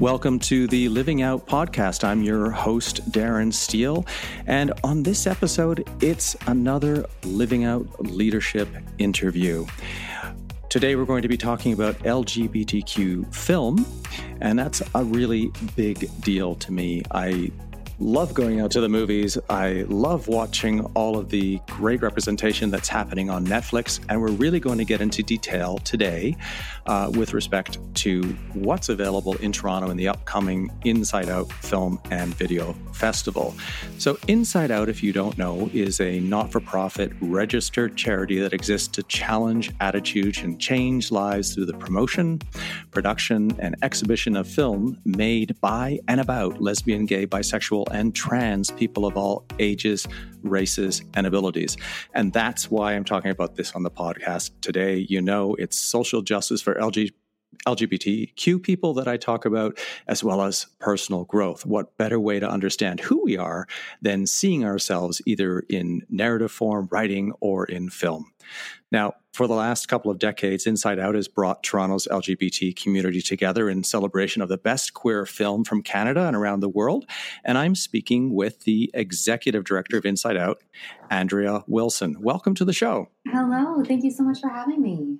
[0.00, 2.02] Welcome to the Living Out podcast.
[2.02, 4.04] I'm your host, Darren Steele.
[4.48, 8.68] And on this episode, it's another Living Out leadership
[8.98, 9.64] interview.
[10.68, 13.86] Today, we're going to be talking about LGBTQ film,
[14.40, 17.04] and that's a really big deal to me.
[17.12, 17.52] I
[17.98, 19.38] love going out to the movies.
[19.48, 24.00] I love watching all of the great representation that's happening on Netflix.
[24.08, 26.36] And we're really going to get into detail today
[26.86, 28.22] uh, with respect to
[28.52, 33.54] what's available in Toronto in the upcoming Inside Out Film and Video Festival.
[33.98, 38.52] So, Inside Out, if you don't know, is a not for profit registered charity that
[38.52, 42.40] exists to challenge attitudes and change lives through the promotion,
[42.90, 49.06] production, and exhibition of film made by and about lesbian, gay, bisexual, and trans people
[49.06, 50.06] of all ages,
[50.42, 51.76] races, and abilities.
[52.14, 55.06] And that's why I'm talking about this on the podcast today.
[55.08, 57.12] You know, it's social justice for LGBT.
[57.66, 61.64] LGBTQ people that I talk about, as well as personal growth.
[61.64, 63.66] What better way to understand who we are
[64.02, 68.32] than seeing ourselves either in narrative form, writing, or in film?
[68.90, 73.68] Now, for the last couple of decades, Inside Out has brought Toronto's LGBT community together
[73.68, 77.04] in celebration of the best queer film from Canada and around the world.
[77.44, 80.62] And I'm speaking with the executive director of Inside Out,
[81.10, 82.16] Andria Wilson.
[82.20, 83.08] Welcome to the show.
[83.26, 83.82] Hello.
[83.82, 85.18] Thank you so much for having me.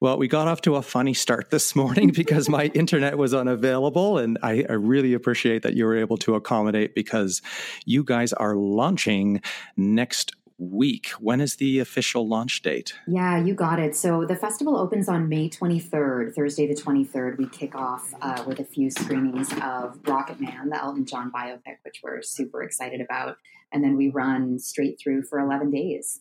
[0.00, 4.16] Well, we got off to a funny start this morning because my internet was unavailable.
[4.16, 7.42] And I, I, really appreciate that you were able to accommodate because
[7.84, 9.42] you guys are launching
[9.76, 11.08] next week.
[11.18, 12.94] When is the official launch date?
[13.06, 13.96] Yeah, you got it.
[13.96, 17.38] So the festival opens on May 23rd, Thursday the 23rd.
[17.38, 22.00] We kick off uh, with a few screenings of Rocketman, the Elton John biopic, which
[22.02, 23.36] we're super excited about.
[23.72, 26.20] And then we run straight through for 11 days.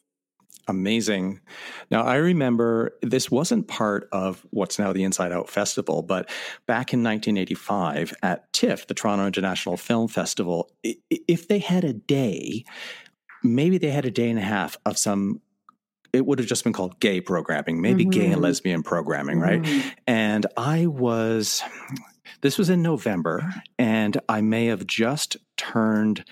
[0.67, 1.41] Amazing.
[1.91, 6.29] Now, I remember this wasn't part of what's now the Inside Out Festival, but
[6.67, 10.71] back in 1985 at TIFF, the Toronto International Film Festival,
[11.09, 12.63] if they had a day
[13.43, 15.41] maybe they had a day and a half of some
[16.13, 18.11] it would have just been called gay programming, maybe mm-hmm.
[18.11, 18.43] gay and mm-hmm.
[18.43, 19.63] lesbian programming, right?
[19.63, 19.89] Mm-hmm.
[20.05, 21.63] And I was,
[22.41, 26.23] this was in November, and I may have just turned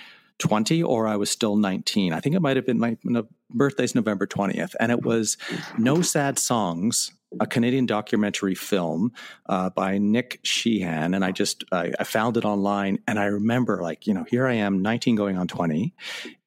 [0.41, 2.11] 20 or I was still 19.
[2.11, 4.75] I think it might have been my, my birthday's November 20th.
[4.79, 5.37] And it was
[5.77, 9.13] No Sad Songs a Canadian documentary film
[9.47, 13.81] uh, by Nik Sheehan, and I just I, I, found it online, and I remember
[13.81, 15.93] like you know here I am, 19 going on 20.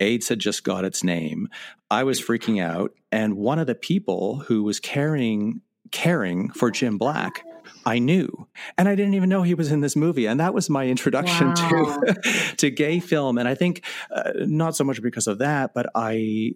[0.00, 1.48] AIDS had just got its name.
[1.90, 6.98] I was freaking out, and one of the people who was carrying caring for Jim
[6.98, 7.44] Black.
[7.86, 8.46] I knew,
[8.78, 11.48] and I didn't even know he was in this movie, and that was my introduction
[11.48, 11.98] wow.
[11.98, 13.38] to to gay film.
[13.38, 16.52] And I think uh, not so much because of that, but I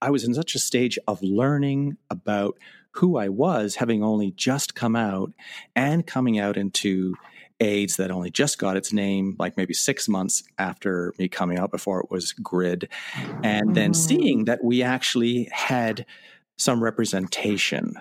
[0.00, 2.58] I was in such a stage of learning about
[2.92, 5.32] who I was, having only just come out
[5.74, 7.14] and coming out into
[7.60, 11.70] AIDS that only just got its name, like maybe six months after me coming out
[11.70, 12.88] before it was GRID.
[13.42, 13.96] And then mm.
[13.96, 16.06] seeing that we actually had
[16.56, 17.94] some representation.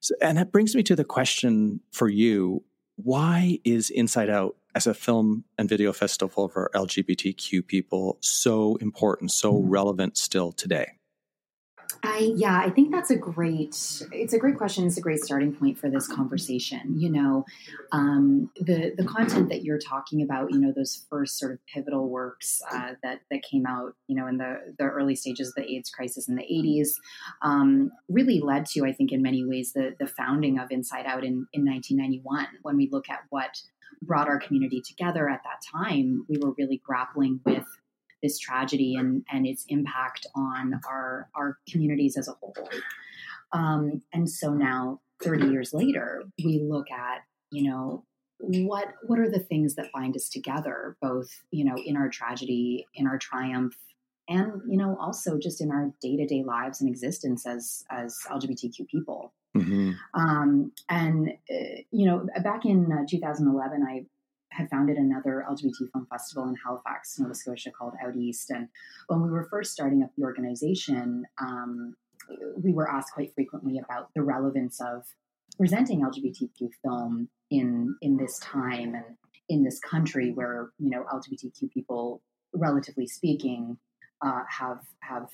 [0.00, 2.64] So, and that brings me to the question for you
[2.96, 9.30] why is Inside Out as a film and video festival for LGBTQ people so important,
[9.32, 9.64] so mm.
[9.66, 10.92] relevant still today?
[12.06, 13.74] I yeah, I think that's a great
[14.12, 14.86] it's a great question.
[14.86, 16.94] It's a great starting point for this conversation.
[16.98, 17.44] You know,
[17.92, 22.08] um, the the content that you're talking about, you know, those first sort of pivotal
[22.08, 25.70] works uh, that that came out, you know, in the the early stages of the
[25.70, 26.88] AIDS crisis in the 80s,
[27.42, 31.24] um, really led to, I think, in many ways, the the founding of Inside Out
[31.24, 32.46] in in 1991.
[32.62, 33.60] When we look at what
[34.02, 37.66] brought our community together at that time, we were really grappling with
[38.22, 42.54] this tragedy and, and its impact on our, our communities as a whole.
[43.52, 48.04] Um, and so now, 30 years later, we look at, you know,
[48.38, 52.86] what what are the things that bind us together, both, you know, in our tragedy,
[52.94, 53.74] in our triumph,
[54.28, 58.18] and you know, also just in our day to day lives and existence as as
[58.30, 59.32] LGBTQ people.
[59.56, 59.92] Mm-hmm.
[60.14, 64.04] Um, and uh, you know, back in uh, 2011, I
[64.56, 68.50] had founded another LGBT film festival in Halifax, Nova Scotia called Out East.
[68.50, 68.68] And
[69.08, 71.94] when we were first starting up the organization, um,
[72.56, 75.04] we were asked quite frequently about the relevance of
[75.58, 79.04] presenting LGBTQ film in in this time and
[79.48, 82.22] in this country where you know LGBTQ people,
[82.52, 83.78] relatively speaking,
[84.24, 85.28] uh, have have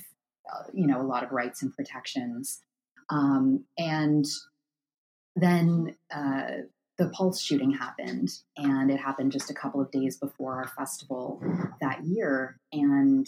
[0.53, 2.63] uh, you know a lot of rights and protections.
[3.09, 4.27] Um, and
[5.37, 6.65] then uh,
[7.03, 11.43] the Pulse shooting happened, and it happened just a couple of days before our festival
[11.81, 12.61] that year.
[12.73, 13.27] And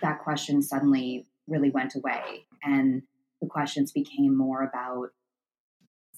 [0.00, 3.02] that question suddenly really went away, and
[3.42, 5.10] the questions became more about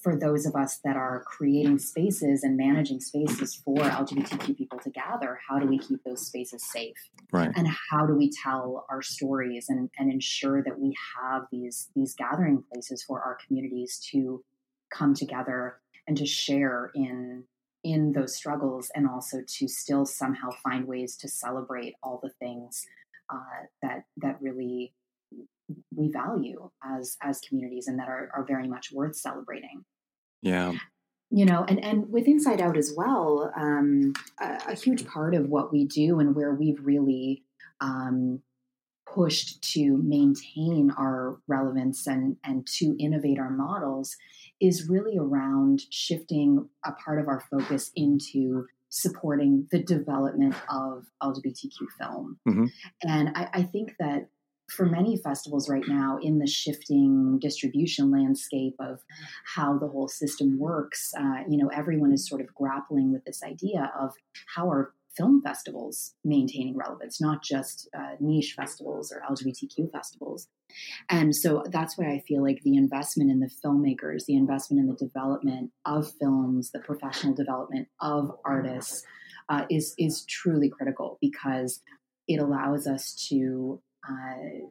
[0.01, 4.91] for those of us that are creating spaces and managing spaces for LGBTQ people to
[4.91, 6.97] gather, how do we keep those spaces safe?
[7.33, 7.53] Right.
[7.55, 12.15] And how do we tell our stories and, and ensure that we have these these
[12.15, 14.45] gathering places for our communities to
[14.93, 17.45] come together and to share in
[17.85, 22.87] in those struggles and also to still somehow find ways to celebrate all the things
[23.33, 24.93] uh, that that really
[25.95, 29.85] we value as as communities and that are, are very much worth celebrating.
[30.43, 30.73] Yeah.
[31.31, 35.49] You know and and with inside out as well um, a, a, huge part of
[35.49, 37.43] what we do and where we've really
[37.81, 38.43] um,
[39.15, 44.17] pushed to maintain our relevance and and to innovate our models
[44.61, 51.87] is really around shifting a part of our focus into supporting the development of LGBTQ
[51.99, 52.39] film.
[52.47, 52.67] Mm-hmm.
[53.03, 54.29] And I, I, think that
[54.69, 59.01] for many festivals right now, in the shifting distribution landscape of
[59.57, 63.43] how the whole system works, uh, you know, everyone is sort of grappling with this
[63.43, 64.13] idea of
[64.55, 70.49] how are film festivals maintaining relevance, not just uh, niche festivals or LGBTQ festivals.
[71.09, 74.87] And so that's why I feel like the investment in the filmmakers, the investment in
[74.89, 79.05] the development of films, the professional development of artists
[79.49, 81.83] uh, is is truly critical because
[82.29, 84.67] it allows us to uh,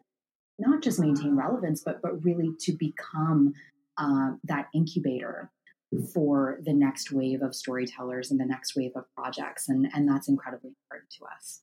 [0.57, 3.53] not just maintain relevance, but but really to become
[3.97, 5.51] uh, that incubator
[6.13, 9.69] for the next wave of storytellers and the next wave of projects.
[9.69, 11.61] And, and that's incredibly important to us.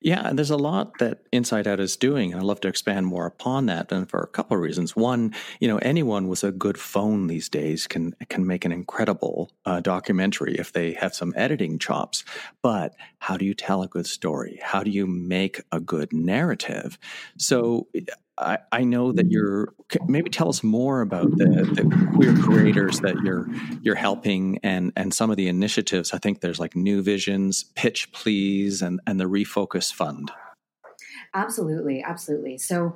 [0.00, 3.06] Yeah, and there's a lot that Inside Out is doing, and I'd love to expand
[3.06, 3.92] more upon that.
[3.92, 4.96] And for a couple of reasons.
[4.96, 9.52] One, you know, anyone with a good phone these days can can make an incredible
[9.66, 12.24] uh, documentary if they have some editing chops.
[12.62, 14.58] But how do you tell a good story?
[14.62, 16.98] How do you make a good narrative?
[17.36, 17.88] So
[18.40, 19.74] I, I know that you're
[20.06, 23.46] maybe tell us more about the, the, queer creators that you're
[23.82, 26.12] you're helping and and some of the initiatives.
[26.12, 30.30] I think there's like New Visions, Pitch Please, and and the Refocus Fund.
[31.34, 32.58] Absolutely, absolutely.
[32.58, 32.94] So,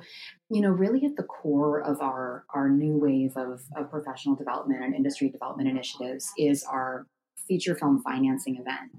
[0.49, 4.83] you know, really at the core of our our new wave of, of professional development
[4.83, 7.07] and industry development initiatives is our
[7.47, 8.91] feature film financing event,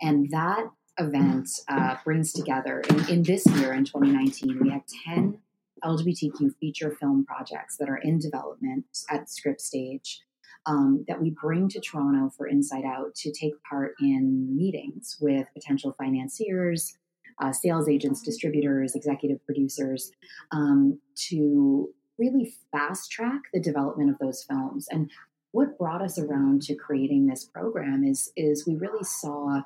[0.00, 0.66] and that
[0.98, 5.38] event uh, brings together in, in this year in 2019 we have 10
[5.84, 10.22] LGBTQ feature film projects that are in development at script stage
[10.66, 15.46] um, that we bring to Toronto for Inside Out to take part in meetings with
[15.54, 16.96] potential financiers,
[17.40, 20.12] uh, sales agents, distributors, executive producers
[20.52, 20.98] um,
[21.28, 21.88] to
[22.18, 24.86] really fast track the development of those films.
[24.90, 25.10] And
[25.50, 29.62] what brought us around to creating this program is, is we really saw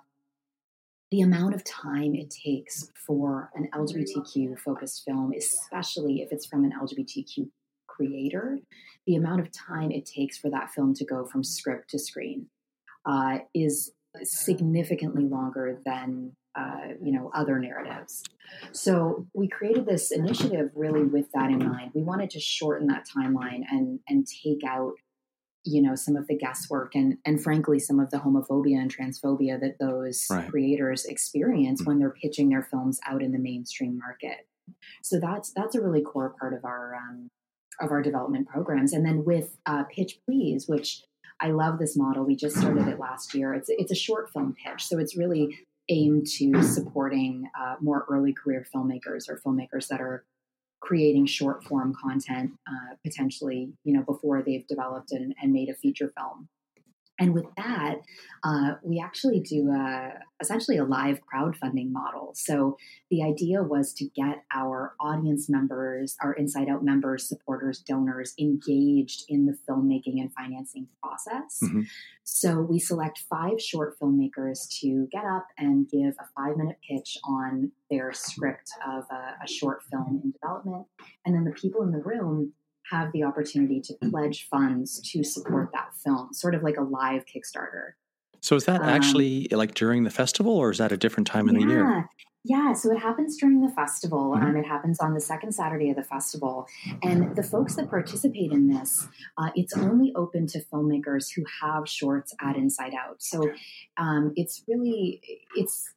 [1.10, 6.64] the amount of time it takes for an LGBTQ focused film, especially if it's from
[6.64, 7.48] an LGBTQ
[7.86, 8.58] creator,
[9.06, 12.46] the amount of time it takes for that film to go from script to screen
[13.06, 13.92] uh, is
[14.22, 18.24] significantly longer than uh, you know other narratives.
[18.72, 21.92] So we created this initiative really with that in mind.
[21.94, 24.94] We wanted to shorten that timeline and and take out
[25.66, 29.60] you know some of the guesswork and and frankly some of the homophobia and transphobia
[29.60, 30.48] that those right.
[30.48, 31.90] creators experience mm-hmm.
[31.90, 34.46] when they're pitching their films out in the mainstream market
[35.02, 37.28] so that's that's a really core part of our um,
[37.80, 41.02] of our development programs and then with uh, pitch please which
[41.40, 44.54] i love this model we just started it last year it's it's a short film
[44.64, 45.58] pitch so it's really
[45.88, 50.24] aimed to supporting uh, more early career filmmakers or filmmakers that are
[50.80, 55.74] creating short form content uh, potentially you know before they've developed and, and made a
[55.74, 56.48] feature film
[57.18, 57.96] and with that,
[58.44, 62.32] uh, we actually do a, essentially a live crowdfunding model.
[62.34, 62.76] So
[63.10, 69.24] the idea was to get our audience members, our Inside Out members, supporters, donors engaged
[69.28, 71.58] in the filmmaking and financing process.
[71.64, 71.82] Mm-hmm.
[72.24, 77.16] So we select five short filmmakers to get up and give a five minute pitch
[77.24, 80.86] on their script of a, a short film in development.
[81.24, 82.52] And then the people in the room
[82.90, 87.24] have the opportunity to pledge funds to support that film, sort of like a live
[87.26, 87.92] Kickstarter.
[88.40, 91.48] So is that um, actually like during the festival or is that a different time
[91.48, 92.08] in yeah, the year?
[92.48, 94.30] Yeah, so it happens during the festival.
[94.30, 94.46] Mm-hmm.
[94.46, 96.68] Um, it happens on the second Saturday of the festival.
[97.02, 101.88] And the folks that participate in this, uh, it's only open to filmmakers who have
[101.88, 103.20] shorts at Inside Out.
[103.20, 103.50] So
[103.96, 105.20] um, it's really,
[105.56, 105.92] it's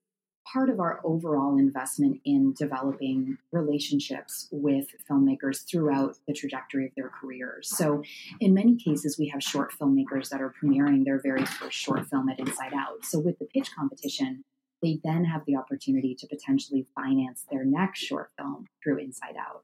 [0.52, 7.10] part of our overall investment in developing relationships with filmmakers throughout the trajectory of their
[7.10, 7.70] careers.
[7.78, 8.04] So,
[8.40, 12.30] in many cases, we have short filmmakers that are premiering their very first short film
[12.30, 13.06] at Inside Out.
[13.06, 14.44] So, with the pitch competition,
[14.82, 19.64] they then have the opportunity to potentially finance their next short film through Inside Out.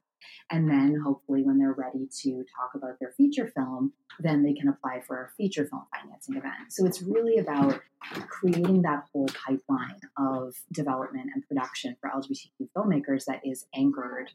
[0.50, 4.68] And then hopefully, when they're ready to talk about their feature film, then they can
[4.68, 6.70] apply for a feature film financing event.
[6.70, 7.80] So it's really about
[8.28, 14.30] creating that whole pipeline of development and production for LGBTQ filmmakers that is anchored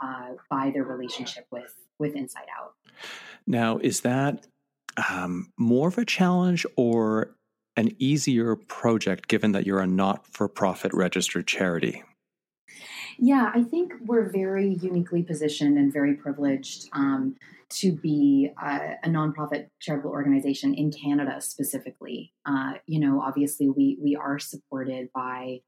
[0.00, 2.74] uh, by their relationship with with Inside Out.
[3.46, 4.46] Now, is that
[5.10, 7.36] um, more of a challenge or
[7.76, 12.02] an easier project given that you're a not for profit registered charity?
[13.18, 17.36] Yeah, I think we're very uniquely positioned and very privileged um,
[17.70, 22.32] to be a, a, nonprofit charitable organization in Canada specifically.
[22.46, 25.60] Uh, you know, obviously, we we are supported by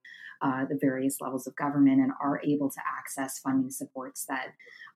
[0.43, 4.49] uh, the various levels of government and are able to access funding supports that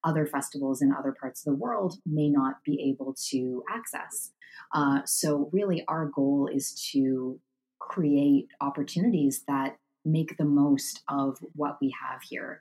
[0.04, 4.32] other festivals in other parts of the world may not be able to access.
[4.74, 7.40] Uh, so, really, our goal is to
[7.78, 12.60] create opportunities that make the most of what we have here.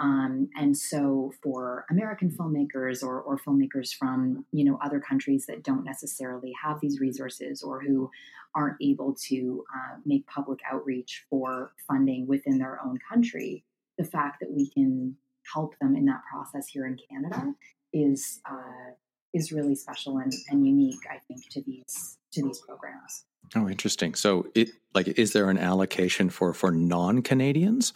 [0.00, 5.64] Um, and so for American filmmakers or, or filmmakers from you know other countries that
[5.64, 8.10] don't necessarily have these resources or who
[8.54, 13.64] aren't able to uh, make public outreach for funding within their own country,
[13.98, 15.16] the fact that we can
[15.52, 17.54] help them in that process here in Canada
[17.92, 18.92] is uh,
[19.34, 23.24] is really special and, and unique, I think, to these to these programs.
[23.56, 24.14] Oh, interesting.
[24.14, 27.92] So, it like, is there an allocation for for non Canadians?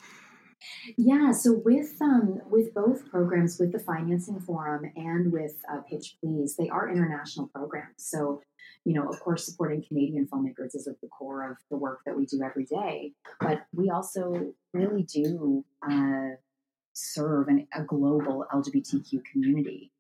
[0.97, 6.17] Yeah, so with um, with both programs, with the Financing Forum and with uh, Pitch
[6.21, 7.95] Please, they are international programs.
[7.97, 8.43] So,
[8.85, 12.17] you know, of course, supporting Canadian filmmakers is at the core of the work that
[12.17, 13.13] we do every day.
[13.41, 16.37] But we also really do uh,
[16.93, 19.93] serve an, a global LGBTQ community,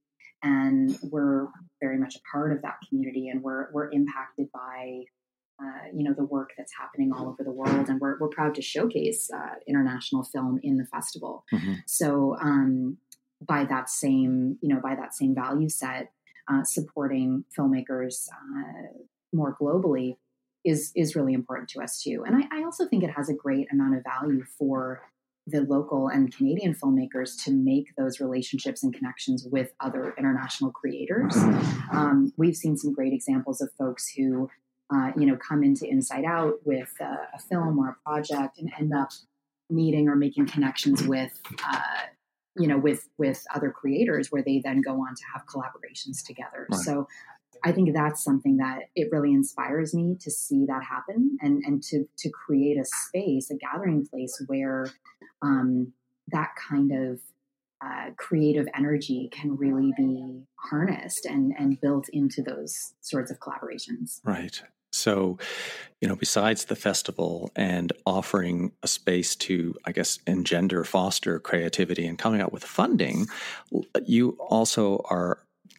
[0.42, 1.48] and we're
[1.80, 5.04] very much a part of that community, and we're we're impacted by
[5.62, 8.54] uh, you know the work that's happening all over the world, and we're we're proud
[8.56, 11.44] to showcase uh, international film in the festival.
[11.52, 11.74] Mm-hmm.
[11.86, 12.98] So um,
[13.40, 16.12] by that same you know by that same value set,
[16.50, 18.88] uh, supporting filmmakers uh,
[19.32, 20.16] more globally
[20.64, 22.24] is is really important to us too.
[22.26, 25.02] And I, I also think it has a great amount of value for
[25.46, 31.34] the local and Canadian filmmakers to make those relationships and connections with other international creators.
[31.34, 31.96] Mm-hmm.
[31.96, 34.48] Um, we've seen some great examples of folks who
[34.92, 38.70] uh, you know, come into Inside Out with a, a, film or a project and
[38.78, 39.10] end up
[39.70, 41.32] meeting or making connections with,
[41.66, 41.80] uh,
[42.56, 46.66] you know, with with other creators where they then go on to have collaborations together.
[46.70, 46.80] Right.
[46.80, 47.06] So
[47.64, 51.82] I think that's something that it really inspires me to see that happen and and
[51.84, 54.90] to to create a space, a gathering place where
[55.40, 55.92] um,
[56.28, 57.20] that kind of
[57.84, 64.20] uh, creative energy can really be harnessed and and built into those sorts of collaborations.
[64.24, 64.62] Right.
[64.92, 65.38] So,
[66.00, 72.06] you know, besides the festival and offering a space to, I guess, engender, foster creativity
[72.06, 73.26] and coming up with funding,
[74.04, 75.38] you also are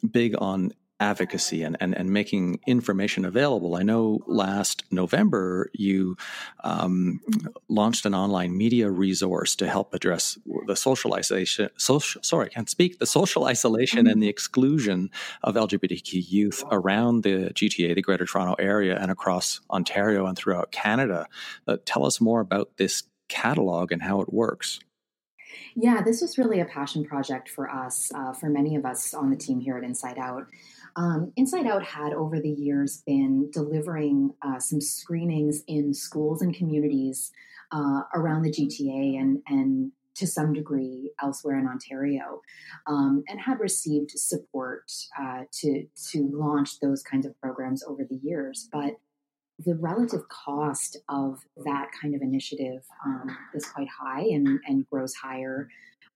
[0.10, 0.72] big on
[1.04, 3.76] advocacy and, and, and making information available.
[3.76, 6.16] I know last November you
[6.64, 7.20] um,
[7.68, 11.70] launched an online media resource to help address the social isolation.
[11.78, 13.00] Social, sorry, I can't speak.
[13.00, 15.12] The social isolation and the exclusion
[15.44, 20.72] of LGBTQ youth around the GTA, the Greater Toronto Area, and across Ontario and throughout
[20.72, 21.28] Canada.
[21.68, 24.80] Uh, tell us more about this catalog and how it works.
[25.76, 29.30] Yeah, this was really a passion project for us, uh, for many of us on
[29.30, 30.48] the team here at Inside Out.
[30.96, 36.56] Um, Inside Out had over the years been delivering uh, some screenings in schools and
[36.56, 37.32] communities
[37.72, 42.42] uh, around the GTA and, and to some degree elsewhere in Ontario,
[42.86, 48.20] um, and had received support uh, to to launch those kinds of programs over the
[48.22, 48.70] years.
[48.72, 48.98] But
[49.60, 55.14] the relative cost of that kind of initiative um, is quite high and, and grows
[55.14, 55.70] higher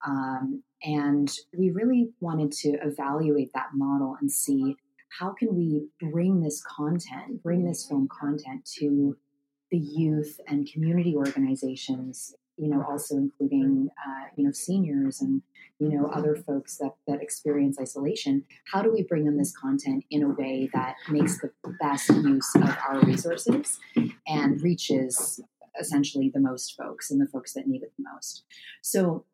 [0.06, 4.76] um, and we really wanted to evaluate that model and see
[5.20, 9.18] how can we bring this content, bring this film content to
[9.72, 15.42] the youth and community organizations, you know, also including, uh, you know, seniors and,
[15.80, 18.44] you know, other folks that, that experience isolation.
[18.72, 22.56] How do we bring them this content in a way that makes the best use
[22.56, 23.80] of our resources
[24.28, 25.42] and reaches
[25.80, 28.44] essentially the most folks and the folks that need it the most?
[28.82, 29.26] So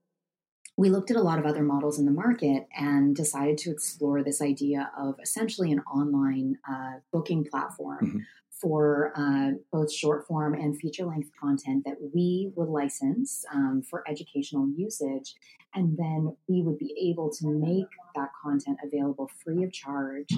[0.76, 4.24] we looked at a lot of other models in the market and decided to explore
[4.24, 8.20] this idea of essentially an online uh, booking platform mm-hmm.
[8.50, 14.04] for uh, both short form and feature length content that we would license um, for
[14.10, 15.36] educational usage.
[15.76, 20.30] And then we would be able to make that content available free of charge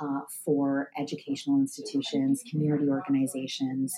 [0.00, 3.94] uh, for educational institutions, community organizations,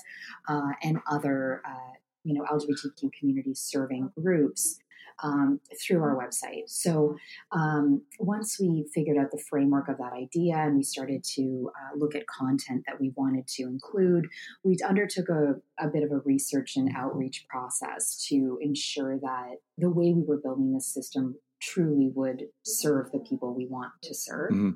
[0.47, 4.79] uh, and other uh, you know LGBTQ community serving groups
[5.23, 6.63] um, through our website.
[6.67, 7.15] So
[7.51, 11.97] um, once we figured out the framework of that idea and we started to uh,
[11.97, 14.27] look at content that we wanted to include,
[14.63, 19.89] we undertook a, a bit of a research and outreach process to ensure that the
[19.89, 24.51] way we were building this system truly would serve the people we want to serve.
[24.51, 24.71] Mm-hmm.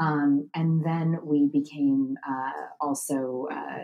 [0.00, 3.82] Um, and then we became uh, also uh,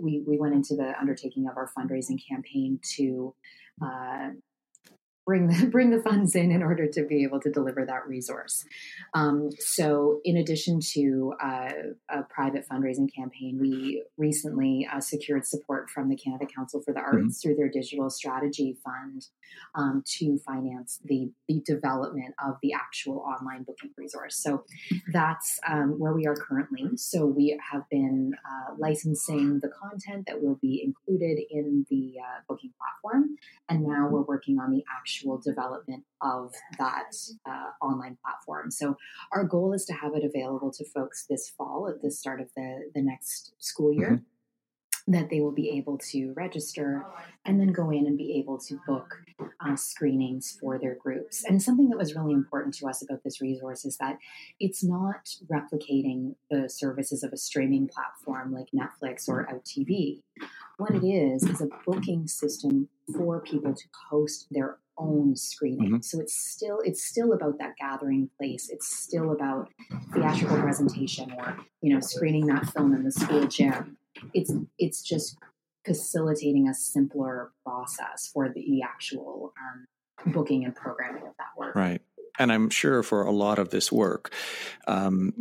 [0.00, 3.34] we we went into the undertaking of our fundraising campaign to
[3.80, 4.30] uh,
[5.24, 8.64] bring the bring the funds in in order to be able to deliver that resource.
[9.14, 11.70] Um, so, in addition to uh,
[12.10, 17.00] a private fundraising campaign, we recently uh, secured support from the Canada Council for the
[17.00, 17.28] Arts mm-hmm.
[17.30, 19.26] through their Digital Strategy Fund
[19.74, 24.36] um, to finance the the development of the actual online booking resource.
[24.42, 24.64] So,
[25.12, 26.96] that's um, where we are currently.
[26.96, 32.40] So, we have been uh, licensing the content that will be included in the uh,
[32.48, 33.36] booking platform,
[33.68, 37.12] and now we're working on the actual actual development of that
[37.48, 38.70] uh, online platform.
[38.70, 38.96] So
[39.32, 42.48] our goal is to have it available to folks this fall at the start of
[42.56, 44.10] the, the next school year.
[44.10, 44.24] Mm-hmm
[45.06, 47.04] that they will be able to register
[47.44, 49.18] and then go in and be able to book
[49.60, 51.44] uh, screenings for their groups.
[51.44, 54.16] And something that was really important to us about this resource is that
[54.60, 60.22] it's not replicating the services of a streaming platform like Netflix or OutTV.
[60.78, 65.92] What it is is a booking system for people to host their own screening.
[65.92, 66.00] Mm-hmm.
[66.00, 68.68] So it's still it's still about that gathering place.
[68.70, 69.68] It's still about
[70.12, 73.96] theatrical presentation or you know screening that film in the school gym.
[74.32, 75.36] It's it's just
[75.84, 81.74] facilitating a simpler process for the actual um, booking and programming of that work.
[81.74, 82.00] Right.
[82.38, 84.32] And I'm sure for a lot of this work,
[84.88, 85.34] um,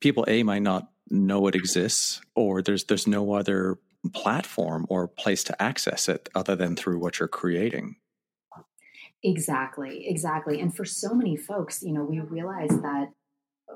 [0.00, 3.78] people a might not know it exists, or there's there's no other
[4.12, 7.96] platform or place to access it other than through what you're creating.
[9.26, 10.60] Exactly, exactly.
[10.60, 13.08] And for so many folks, you know, we realize that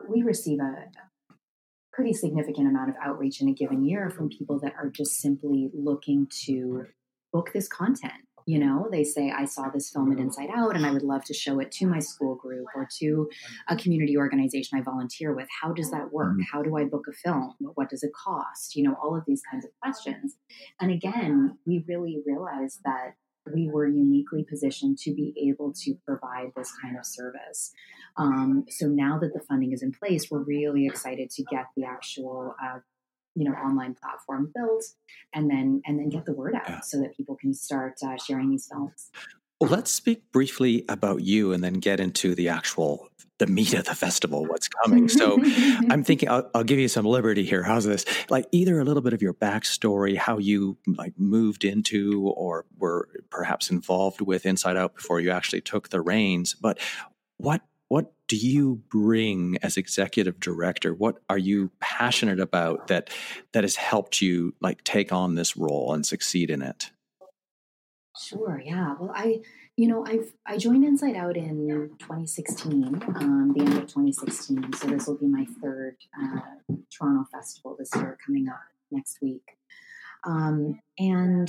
[0.09, 0.85] we receive a
[1.93, 5.69] pretty significant amount of outreach in a given year from people that are just simply
[5.75, 6.85] looking to
[7.33, 8.13] book this content.
[8.47, 11.25] You know, they say, I saw this film at Inside Out and I would love
[11.25, 13.29] to show it to my school group or to
[13.69, 15.49] a community organization I volunteer with.
[15.61, 16.35] How does that work?
[16.35, 16.43] Mm-hmm.
[16.53, 17.55] How do I book a film?
[17.75, 18.77] What does it cost?
[18.77, 20.37] You know, all of these kinds of questions.
[20.81, 23.15] And again, we really realize that
[23.55, 27.73] we were uniquely positioned to be able to provide this kind of service.
[28.17, 31.85] Um, so now that the funding is in place, we're really excited to get the
[31.85, 32.81] actual, uh,
[33.35, 34.85] you know, online platform built,
[35.33, 36.81] and then and then get the word out yeah.
[36.81, 39.11] so that people can start uh, sharing these films.
[39.61, 43.95] Let's speak briefly about you, and then get into the actual the meat of the
[43.95, 45.09] festival, what's coming.
[45.09, 45.39] So
[45.91, 47.63] I'm thinking I'll, I'll, give you some liberty here.
[47.63, 48.05] How's this?
[48.29, 53.09] Like either a little bit of your backstory, how you like moved into or were
[53.31, 56.79] perhaps involved with Inside Out before you actually took the reins, but
[57.39, 60.95] what what do you bring as executive director?
[60.95, 63.11] What are you passionate about that
[63.53, 66.93] that has helped you like take on this role and succeed in it?
[68.21, 68.61] Sure.
[68.65, 68.95] Yeah.
[68.99, 69.41] Well, I
[69.77, 74.75] you know, I've I joined Inside Out in 2016, um, the end of 2016.
[74.75, 76.41] So this will be my third uh,
[76.97, 79.45] Toronto festival this year, coming up next week.
[80.25, 81.49] Um, and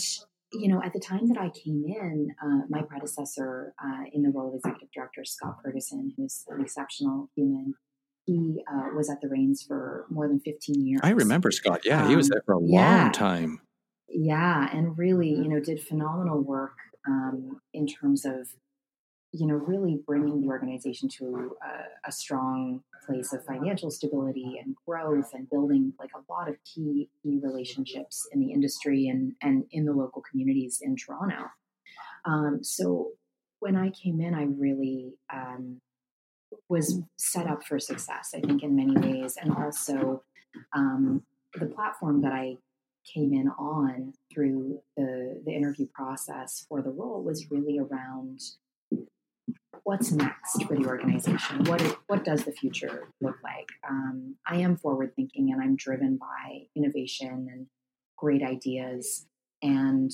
[0.54, 4.30] you know, at the time that I came in, uh, my predecessor uh, in the
[4.30, 7.74] role of executive director, Scott Ferguson, who's an exceptional human,
[8.26, 11.02] he uh, was at the reins for more than 15 years.
[11.04, 11.82] I remember Scott.
[11.86, 13.62] Yeah, um, he was um, there for a yeah, long time.
[14.13, 16.76] Yeah, and really, you know, did phenomenal work
[17.08, 18.47] um, in terms of
[19.32, 24.76] you know really bringing the organization to a, a, strong place of financial stability and
[24.86, 29.63] growth and building like a lot of key key relationships in the industry and and
[29.71, 31.45] in the local communities in Toronto.
[32.26, 33.12] Um, so
[33.60, 35.80] when I came in, I really um,
[36.67, 38.32] was set up for success.
[38.36, 40.24] I think in many ways, and also
[40.76, 42.58] um, the platform that I
[43.06, 48.42] came in on through the, the interview process for the role was really around
[49.84, 51.64] what's next for the organization.
[51.66, 53.68] What is, what does the future look like?
[53.90, 57.68] Um, I am forward thinking and I'm driven by innovation and
[58.18, 59.26] great ideas.
[59.62, 60.12] And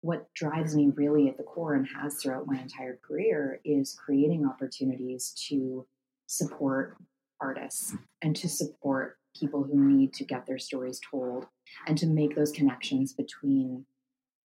[0.00, 4.46] what drives me really at the core and has throughout my entire career is creating
[4.46, 5.86] opportunities to
[6.26, 6.96] support
[7.40, 11.46] artists and to support people who need to get their stories told
[11.86, 13.84] and to make those connections between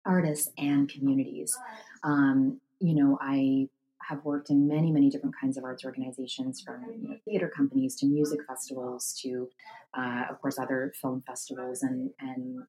[0.06, 1.58] artists and communities.
[2.04, 3.68] Um, you know, I
[4.10, 7.96] have worked in many, many different kinds of arts organizations, from you know, theater companies
[7.98, 9.50] to music festivals to,
[9.96, 12.64] uh, of course, other film festivals and and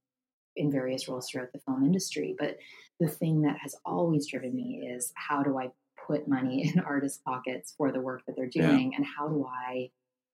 [0.57, 2.35] in various roles throughout the film industry.
[2.38, 2.59] But
[2.99, 5.70] the thing that has always driven me is how do I
[6.07, 8.99] put money in artists' pockets for the work that they're doing, yeah.
[8.99, 9.90] and how do I,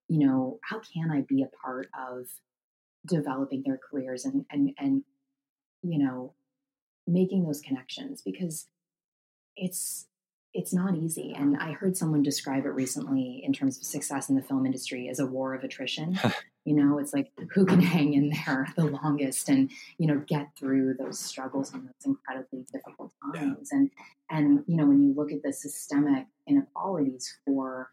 [0.09, 2.27] you know, how can I be a part of
[3.07, 5.05] developing their careers and and and
[5.83, 6.35] you know
[7.07, 8.67] making those connections because
[9.57, 10.07] it's
[10.57, 11.35] it's not easy.
[11.37, 15.11] And I heard someone describe it recently in terms of success in the film industry
[15.11, 16.19] as a war of attrition.
[16.65, 20.49] you know, it's like who can hang in there the longest and, you know, get
[20.59, 23.69] through those struggles and those incredibly difficult times.
[23.71, 23.79] Yeah.
[23.79, 23.91] And
[24.31, 27.91] and, you know, when you look at the systemic inequalities for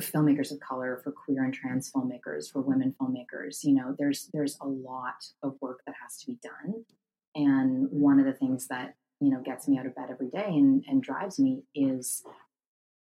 [0.00, 4.56] filmmakers of color, for queer and trans filmmakers, for women filmmakers, you know, there's there's
[4.60, 6.84] a lot of work that has to be done.
[7.34, 10.46] And one of the things that you know gets me out of bed every day
[10.48, 12.22] and, and drives me is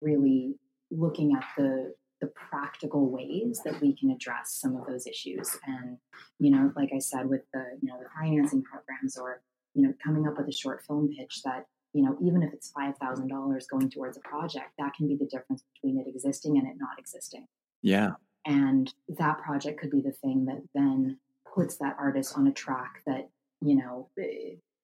[0.00, 0.54] really
[0.90, 5.98] looking at the the practical ways that we can address some of those issues and
[6.38, 9.42] you know like i said with the you know the financing programs or
[9.74, 12.70] you know coming up with a short film pitch that you know even if it's
[12.76, 16.74] $5000 going towards a project that can be the difference between it existing and it
[16.78, 17.46] not existing
[17.82, 18.10] yeah
[18.46, 21.18] and that project could be the thing that then
[21.54, 23.30] puts that artist on a track that
[23.62, 24.10] you know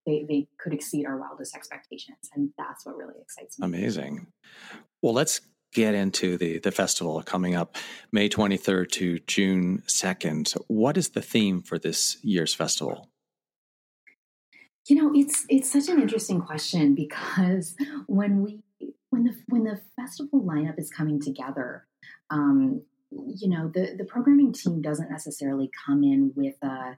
[0.06, 2.30] they, they could exceed our wildest expectations.
[2.34, 3.66] And that's what really excites me.
[3.66, 4.26] Amazing.
[5.02, 5.40] Well, let's
[5.72, 7.76] get into the, the festival coming up
[8.12, 10.56] May 23rd to June 2nd.
[10.66, 13.09] What is the theme for this year's festival?
[14.86, 18.62] You know, it's it's such an interesting question because when we
[19.10, 21.86] when the when the festival lineup is coming together,
[22.30, 26.96] um, you know, the the programming team doesn't necessarily come in with a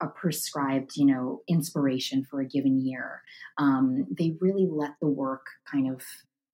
[0.00, 3.22] a prescribed, you know, inspiration for a given year.
[3.58, 6.02] Um, they really let the work kind of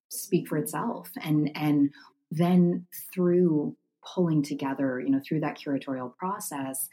[0.09, 1.91] speak for itself, and and
[2.31, 3.77] then through
[4.15, 6.89] pulling together, you know, through that curatorial process,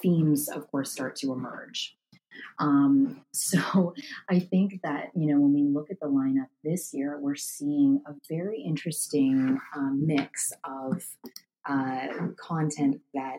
[0.00, 1.96] themes, of course, start to emerge.
[2.58, 3.94] Um, so
[4.28, 8.02] I think that, you know, when we look at the lineup this year, we're seeing
[8.06, 11.04] a very interesting um, mix of
[11.68, 13.38] uh, content that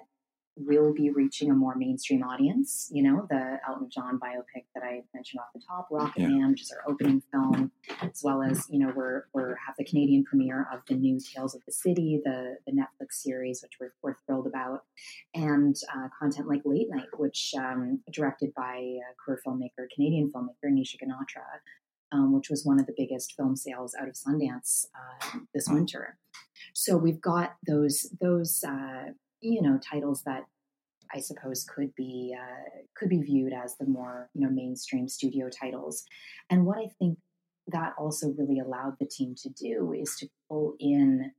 [0.56, 2.89] will be reaching a more mainstream audience.
[2.92, 6.28] You know, the Elton John biopic that I mentioned off the top, Rocket yeah.
[6.28, 9.86] Man, which is our opening film, as well as you know we're we're have the
[9.86, 13.94] Canadian premiere of the new Tales of the City, the the Netflix series, which we're,
[14.02, 14.84] we're thrilled about,
[15.34, 20.72] and uh, content like Late Night, which um, directed by a queer filmmaker, Canadian filmmaker
[20.72, 21.44] Nisha Ganatra.
[22.12, 26.20] Um, which was one of the biggest film sales out of Sundance uh, this winter.
[26.76, 30.43] So we've got those those uh, you know titles that
[31.13, 35.49] I suppose could be uh, could be viewed as the more you know mainstream studio
[35.49, 36.03] titles.
[36.49, 37.17] And what I think
[37.67, 41.32] that also really allowed the team to do is to pull in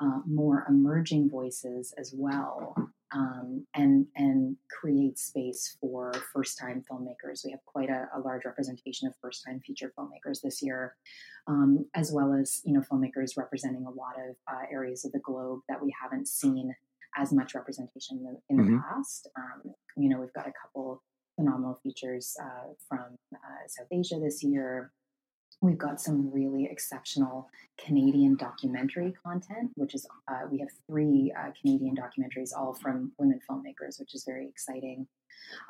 [0.00, 2.74] uh, more emerging voices as well,
[3.12, 7.44] um, and and create space for first time filmmakers.
[7.44, 10.96] We have quite a, a large representation of first time feature filmmakers this year,
[11.46, 15.20] um, as well as you know filmmakers representing a lot of uh, areas of the
[15.20, 16.74] globe that we haven't seen
[17.16, 18.76] as much representation in the, in mm-hmm.
[18.76, 19.28] the past.
[19.36, 21.02] Um, you know, we've got a couple
[21.36, 24.92] phenomenal features uh, from uh, South Asia this year.
[25.62, 27.48] We've got some really exceptional
[27.82, 33.40] Canadian documentary content, which is, uh, we have three uh, Canadian documentaries, all from women
[33.50, 35.06] filmmakers, which is very exciting.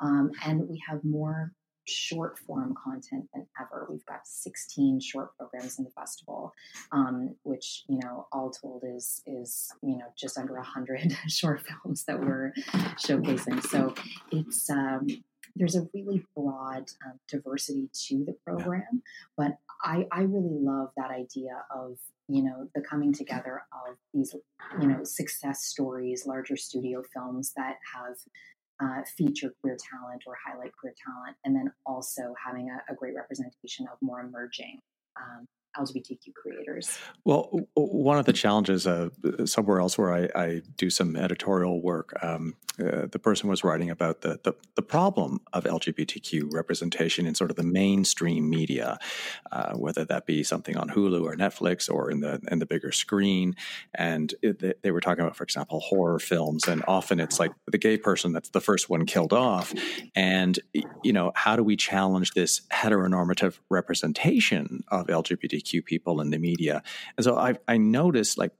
[0.01, 1.53] Um, and we have more
[1.87, 3.87] short form content than ever.
[3.89, 6.53] We've got 16 short programs in the festival,
[6.91, 12.03] um, which you know all told is is you know just under 100 short films
[12.05, 12.53] that we're
[12.97, 13.63] showcasing.
[13.63, 13.93] So
[14.31, 15.07] it's um,
[15.55, 19.01] there's a really broad um, diversity to the program,
[19.35, 21.97] but I, I really love that idea of
[22.27, 24.35] you know the coming together of these
[24.81, 28.15] you know success stories larger studio films that have
[28.81, 33.15] uh, feature queer talent or highlight queer talent, and then also having a, a great
[33.15, 34.79] representation of more emerging
[35.17, 36.97] um, LGBTQ creators.
[37.23, 39.09] Well, one of the challenges uh,
[39.45, 43.89] somewhere else where I, I, do some editorial work, um, uh, the person was writing
[43.89, 48.99] about the, the, the problem of LGBTQ representation in sort of the mainstream media,
[49.51, 52.91] uh, whether that be something on Hulu or Netflix or in the in the bigger
[52.91, 53.55] screen.
[53.95, 57.77] And it, they were talking about, for example, horror films, and often it's like the
[57.77, 59.73] gay person that's the first one killed off.
[60.15, 60.59] And
[61.03, 66.37] you know, how do we challenge this heteronormative representation of LGBTQ LGBTQ people in the
[66.37, 66.81] media.
[67.17, 68.51] And so I, I noticed, like,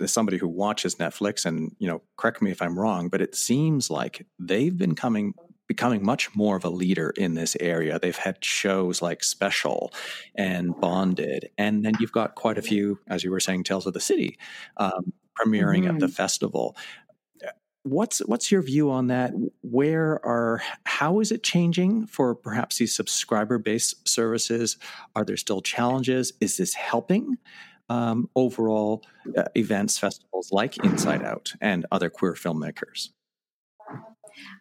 [0.00, 3.34] as somebody who watches Netflix, and you know, correct me if I'm wrong, but it
[3.34, 5.34] seems like they've been coming
[5.66, 7.98] becoming much more of a leader in this area.
[7.98, 9.94] They've had shows like Special
[10.34, 13.94] and Bonding, and then you've got quite a few, as you were saying, Tales of
[13.94, 14.38] the City,
[14.76, 15.94] um, premiering mm-hmm.
[15.94, 16.12] at the mm-hmm.
[16.12, 16.76] festival.
[17.84, 19.32] What's what's your view on that?
[19.62, 24.76] Where are how is it changing for perhaps these subscriber based services?
[25.14, 26.32] Are there still challenges?
[26.40, 27.38] Is this helping
[27.88, 29.04] um, overall
[29.36, 33.10] uh, events festivals like Inside Out and other queer filmmakers?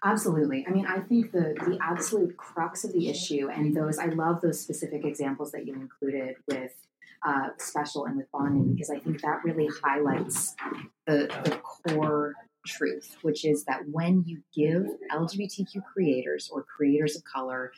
[0.04, 0.66] Absolutely.
[0.68, 4.42] I mean, I think the the absolute crux of the issue, and those I love
[4.42, 6.74] those specific examples that you included with
[7.26, 10.56] uh, special and with bonding because I think that really highlights
[11.08, 17.24] the, the core truth, which is that when you give LGBTQ creators or creators of
[17.24, 17.72] color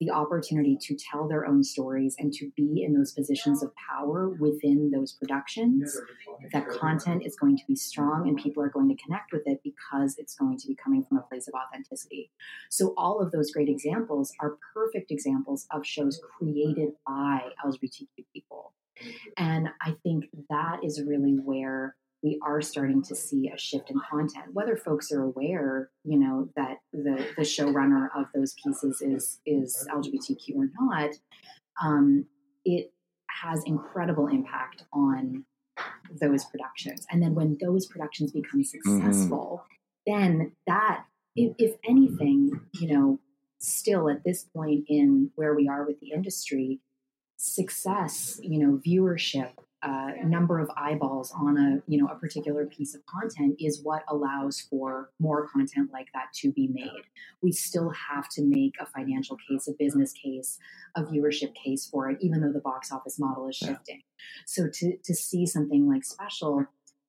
[0.00, 4.28] the opportunity to tell their own stories and to be in those positions of power
[4.28, 5.96] within those productions,
[6.52, 9.60] that content is going to be strong and people are going to connect with it
[9.62, 12.30] because it's going to be coming from a place of authenticity.
[12.70, 18.72] So, all of those great examples are perfect examples of shows created by LGBTQ people.
[19.36, 24.00] And I think that is really where we are starting to see a shift in
[24.10, 24.46] content.
[24.54, 29.86] Whether folks are aware, you know, that the the showrunner of those pieces is is
[29.92, 31.10] LGBTQ or not,
[31.82, 32.24] um,
[32.64, 32.92] it
[33.42, 35.44] has incredible impact on
[36.20, 37.06] those productions.
[37.10, 39.00] And then when those productions become mm-hmm.
[39.02, 39.64] successful,
[40.08, 40.12] mm-hmm.
[40.12, 41.04] then that,
[41.36, 43.18] if, if anything, you know,
[43.58, 46.80] still at this point in where we are with the industry,
[47.36, 49.50] success, you know, viewership,
[49.84, 54.02] uh, number of eyeballs on a you know a particular piece of content is what
[54.08, 57.04] allows for more content like that to be made.
[57.42, 60.58] We still have to make a financial case, a business case,
[60.96, 64.02] a viewership case for it, even though the box office model is shifting.
[64.46, 66.66] So to to see something like special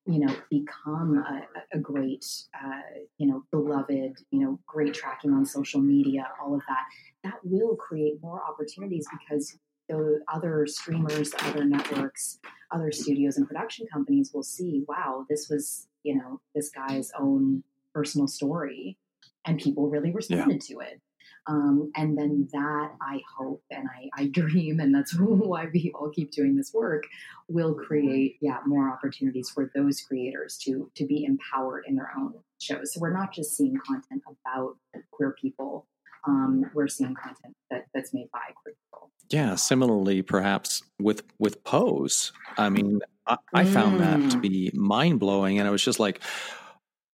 [0.08, 2.82] you know become a, a great uh,
[3.18, 6.86] you know beloved you know great tracking on social media all of that
[7.24, 12.39] that will create more opportunities because the other streamers, other networks,
[12.71, 17.63] other studios and production companies will see, wow, this was, you know, this guy's own
[17.93, 18.98] personal story.
[19.45, 20.76] And people really responded yeah.
[20.76, 21.02] to it.
[21.48, 26.10] Um, and then that I hope and I, I dream, and that's why we all
[26.10, 27.04] keep doing this work,
[27.48, 32.34] will create, yeah, more opportunities for those creators to to be empowered in their own
[32.60, 32.93] shows.
[32.93, 34.78] So we're not just seeing content about
[35.12, 35.86] queer people
[36.28, 39.12] um, we're seeing content that, that's made by queer people.
[39.30, 42.32] Yeah, similarly, perhaps with with Pose.
[42.58, 43.74] I mean, I, I mm.
[43.74, 44.42] found that to mm.
[44.42, 46.22] be mind blowing, and I was just like,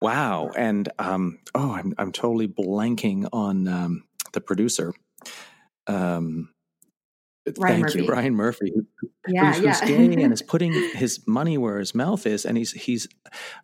[0.00, 4.92] "Wow!" And um, oh, I'm I'm totally blanking on um, the producer.
[5.86, 6.50] Um,
[7.46, 8.02] Ryan Thank Murphy.
[8.02, 8.72] you, Ryan Murphy,
[9.26, 9.86] yeah, who's, yeah.
[9.86, 12.44] gay and is putting his money where his mouth is.
[12.44, 13.08] And he's he's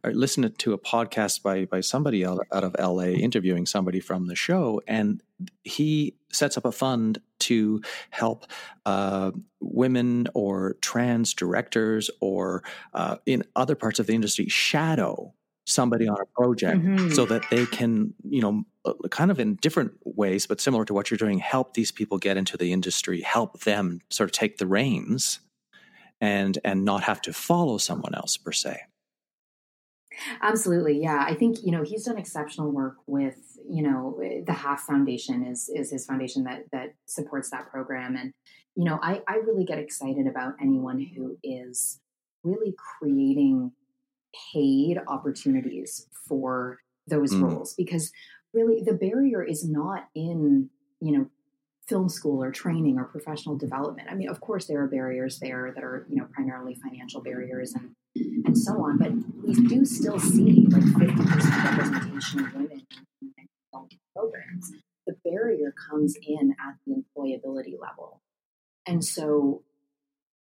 [0.02, 4.28] I listened to a podcast by by somebody out, out of LA interviewing somebody from
[4.28, 5.22] the show, and
[5.62, 8.46] he sets up a fund to help
[8.86, 12.62] uh, women or trans directors or
[12.94, 15.34] uh, in other parts of the industry shadow
[15.66, 17.10] somebody on a project mm-hmm.
[17.10, 20.94] so that they can, you know, uh, kind of in different ways, but similar to
[20.94, 24.58] what you're doing, help these people get into the industry, help them sort of take
[24.58, 25.40] the reins
[26.20, 28.80] and and not have to follow someone else per se.
[30.40, 31.02] Absolutely.
[31.02, 31.24] Yeah.
[31.28, 35.68] I think, you know, he's done exceptional work with, you know, the Half Foundation is
[35.68, 38.16] is his foundation that that supports that program.
[38.16, 38.32] And,
[38.76, 42.00] you know, I, I really get excited about anyone who is
[42.44, 43.72] really creating
[44.52, 47.42] paid opportunities for those mm.
[47.42, 48.12] roles because
[48.52, 50.70] really the barrier is not in
[51.00, 51.26] you know
[51.88, 54.08] film school or training or professional development.
[54.10, 57.74] I mean of course there are barriers there that are you know primarily financial barriers
[57.74, 57.94] and
[58.44, 59.12] and so on but
[59.44, 62.86] we do still see like 50% representation of women
[63.20, 64.72] in film programs.
[65.06, 68.22] The barrier comes in at the employability level.
[68.86, 69.62] And so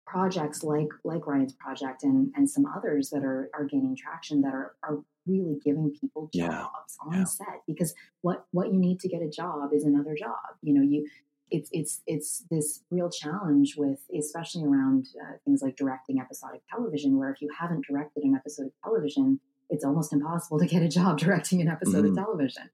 [0.09, 4.53] projects like like Ryan's project and and some others that are are gaining traction that
[4.53, 6.65] are are really giving people jobs yeah.
[7.05, 7.23] on yeah.
[7.23, 10.81] set because what what you need to get a job is another job you know
[10.81, 11.07] you
[11.51, 17.17] it's it's it's this real challenge with especially around uh, things like directing episodic television
[17.17, 20.87] where if you haven't directed an episode of television it's almost impossible to get a
[20.87, 22.17] job directing an episode mm-hmm.
[22.17, 22.69] of television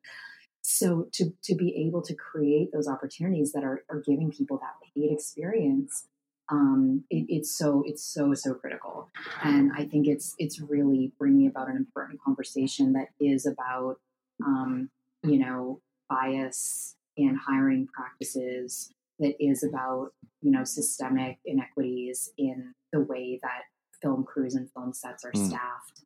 [0.62, 4.74] so to to be able to create those opportunities that are, are giving people that
[4.96, 6.08] paid experience
[6.52, 9.10] um, it, it's so it's so so critical
[9.44, 13.98] and i think it's it's really bringing about an important conversation that is about
[14.46, 14.90] um,
[15.24, 23.00] you know bias in hiring practices that is about you know systemic inequities in the
[23.00, 23.62] way that
[24.02, 25.48] film crews and film sets are mm.
[25.48, 26.06] staffed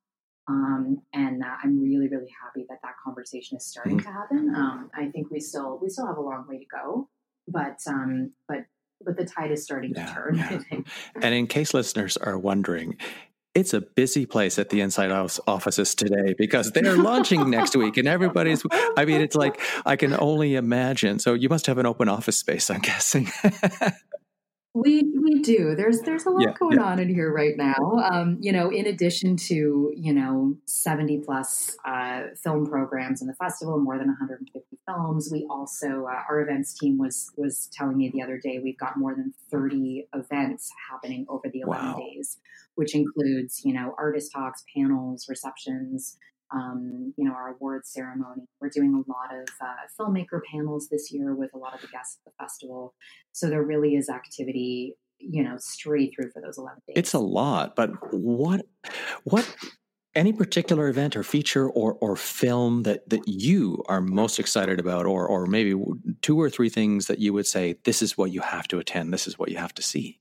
[0.50, 4.04] um, and uh, I'm really, really happy that that conversation is starting mm.
[4.04, 4.52] to happen.
[4.56, 7.08] Um, I think we still we still have a long way to go,
[7.48, 8.66] but um, but
[9.10, 10.36] but the tide is starting yeah, to turn.
[10.72, 11.22] Yeah.
[11.22, 12.98] And in case listeners are wondering,
[13.56, 17.98] it's a busy place at the Inside Out offices today because they're launching next week
[17.98, 18.64] and everybody's,
[18.96, 21.20] I mean, it's like, I can only imagine.
[21.20, 23.30] So you must have an open office space, I'm guessing.
[24.82, 25.76] We we do.
[25.76, 26.86] There's there's a lot yeah, going yeah.
[26.86, 27.76] on in here right now.
[28.12, 33.36] Um, you know, in addition to you know 70 plus uh, film programs in the
[33.36, 35.30] festival, more than 150 films.
[35.32, 38.98] We also uh, our events team was was telling me the other day we've got
[38.98, 41.98] more than 30 events happening over the 11 wow.
[41.98, 42.38] days,
[42.76, 46.18] which includes you know artist talks, panels, receptions,
[46.52, 48.44] um, you know, our awards ceremony.
[48.60, 51.88] We're doing a lot of uh, filmmaker panels this year with a lot of the
[51.88, 52.94] guests at the festival.
[53.32, 56.96] So there really is activity, you know, straight through for those 11 days.
[56.98, 58.66] It's a lot, but what,
[59.24, 59.56] what,
[60.16, 65.06] any particular event or feature or, or film that, that you are most excited about,
[65.06, 65.76] or, or maybe
[66.22, 69.14] two or three things that you would say, this is what you have to attend,
[69.14, 70.20] this is what you have to see?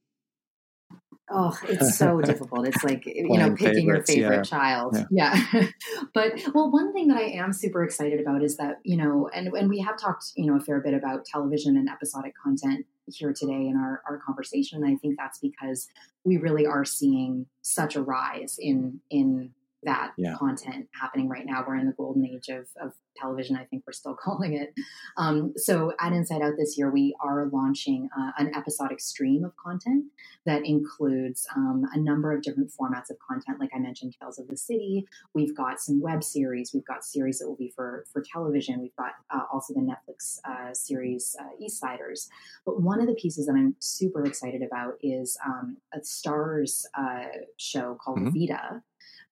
[1.31, 2.67] Oh, it's so difficult.
[2.67, 4.43] It's like, you know, picking your favorite yeah.
[4.43, 4.97] child.
[5.11, 5.45] Yeah.
[5.53, 5.67] yeah.
[6.15, 9.49] but, well, one thing that I am super excited about is that, you know, and,
[9.49, 13.33] and we have talked, you know, a fair bit about television and episodic content here
[13.33, 14.83] today in our, our conversation.
[14.83, 15.89] And I think that's because
[16.25, 19.51] we really are seeing such a rise in, in
[19.85, 20.35] that yeah.
[20.39, 21.65] content happening right now.
[21.67, 24.75] We're in the golden age of, of television, I think we're still calling it.
[25.17, 29.53] Um, so at Inside Out this year, we are launching uh, an episodic stream of
[29.57, 30.05] content
[30.47, 33.61] that includes um, a number of different formats of content.
[33.61, 35.07] Like I mentioned, Tales of the City.
[35.35, 36.73] We've got some web series.
[36.73, 38.81] We've got series that will be for, for television.
[38.81, 42.29] We've got uh, also the Netflix uh, series uh, Eastsiders.
[42.65, 47.27] But one of the pieces that I'm super excited about is um, a Starz uh,
[47.57, 48.39] show called mm-hmm.
[48.39, 48.83] Vida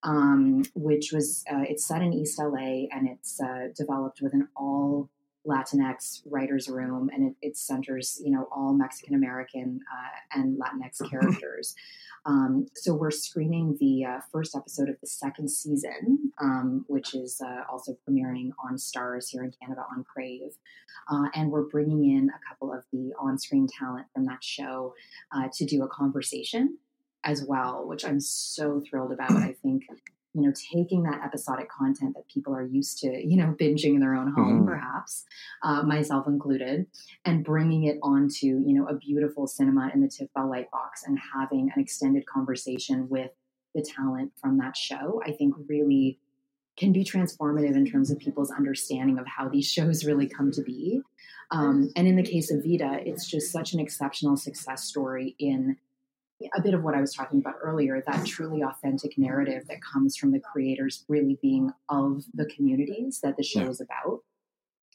[0.06, 4.48] um, which was uh, it's set in East LA and it's uh, developed with an
[4.56, 5.10] all
[5.46, 11.08] Latinx writers room and it, it centers you know all Mexican American uh, and Latinx
[11.10, 11.74] characters.
[12.24, 17.40] Um, so we're screening the uh, first episode of the second season, um, which is
[17.40, 20.56] uh, also premiering on Starz here in Canada on Crave,
[21.08, 24.92] uh, and we're bringing in a couple of the on-screen talent from that show
[25.30, 26.78] uh, to do a conversation
[27.26, 29.32] as well, which I'm so thrilled about.
[29.32, 29.82] I think
[30.32, 34.00] you know taking that episodic content that people are used to you know binging in
[34.00, 34.68] their own home mm-hmm.
[34.68, 35.24] perhaps
[35.62, 36.86] uh, myself included
[37.24, 41.18] and bringing it onto you know a beautiful cinema in the TIFF Bell Lightbox and
[41.34, 43.30] having an extended conversation with
[43.74, 46.18] the talent from that show i think really
[46.76, 50.62] can be transformative in terms of people's understanding of how these shows really come to
[50.62, 51.00] be
[51.50, 55.78] um, and in the case of vida it's just such an exceptional success story in
[56.54, 60.16] a bit of what I was talking about earlier, that truly authentic narrative that comes
[60.16, 63.68] from the creators really being of the communities that the show yeah.
[63.68, 64.20] is about.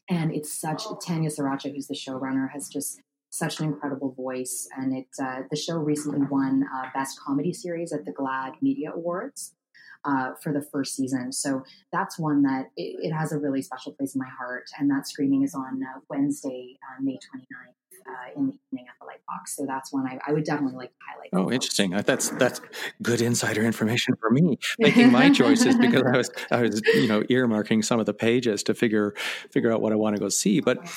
[0.10, 4.68] And it's such Tanya Saracho, who's the showrunner, has just such an incredible voice.
[4.78, 8.92] And it uh, the show recently won uh, Best Comedy Series at the GLAAD Media
[8.94, 9.56] Awards.
[10.04, 11.32] Uh, for the first season.
[11.32, 11.62] So
[11.94, 14.64] that's one that it, it, has a really special place in my heart.
[14.80, 18.96] And that screening is on uh, Wednesday, uh, May 29th uh, in the evening at
[19.00, 19.50] the Lightbox.
[19.56, 21.30] So that's one I, I would definitely like to highlight.
[21.34, 21.92] Oh, interesting.
[21.92, 22.62] That's that's
[23.02, 27.22] good insider information for me making my choices because I was I was you know
[27.24, 29.14] earmarking some of the pages to figure
[29.50, 30.60] figure out what I want to go see.
[30.60, 30.88] But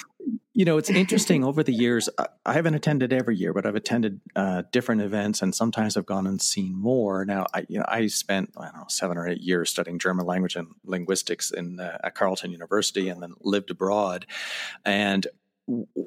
[0.53, 2.09] you know, it's interesting over the years.
[2.47, 6.27] I haven't attended every year, but I've attended uh, different events, and sometimes I've gone
[6.27, 7.25] and seen more.
[7.25, 10.27] Now, I, you know, I spent I don't know seven or eight years studying German
[10.27, 14.27] language and linguistics in uh, at Carleton University, and then lived abroad.
[14.85, 15.27] And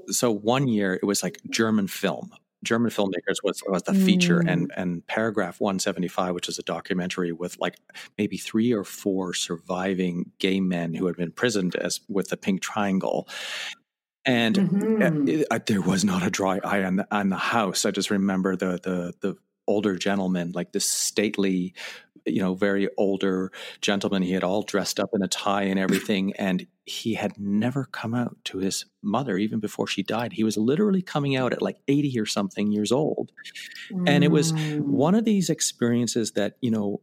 [0.08, 2.32] so one year it was like German film.
[2.64, 4.52] German filmmakers was, was the feature mm.
[4.52, 7.76] and and paragraph 175 which is a documentary with like
[8.18, 12.62] maybe three or four surviving gay men who had been imprisoned as with the pink
[12.62, 13.28] triangle
[14.26, 15.28] and mm-hmm.
[15.28, 18.10] it, it, there was not a dry eye on the, on the house i just
[18.10, 19.36] remember the the the
[19.68, 21.76] older gentleman like this stately
[22.28, 24.22] you know, very older gentleman.
[24.22, 26.34] He had all dressed up in a tie and everything.
[26.38, 30.34] And he had never come out to his mother even before she died.
[30.34, 33.32] He was literally coming out at like 80 or something years old.
[33.92, 34.08] Mm.
[34.08, 34.80] And it was mm.
[34.82, 37.02] one of these experiences that, you know,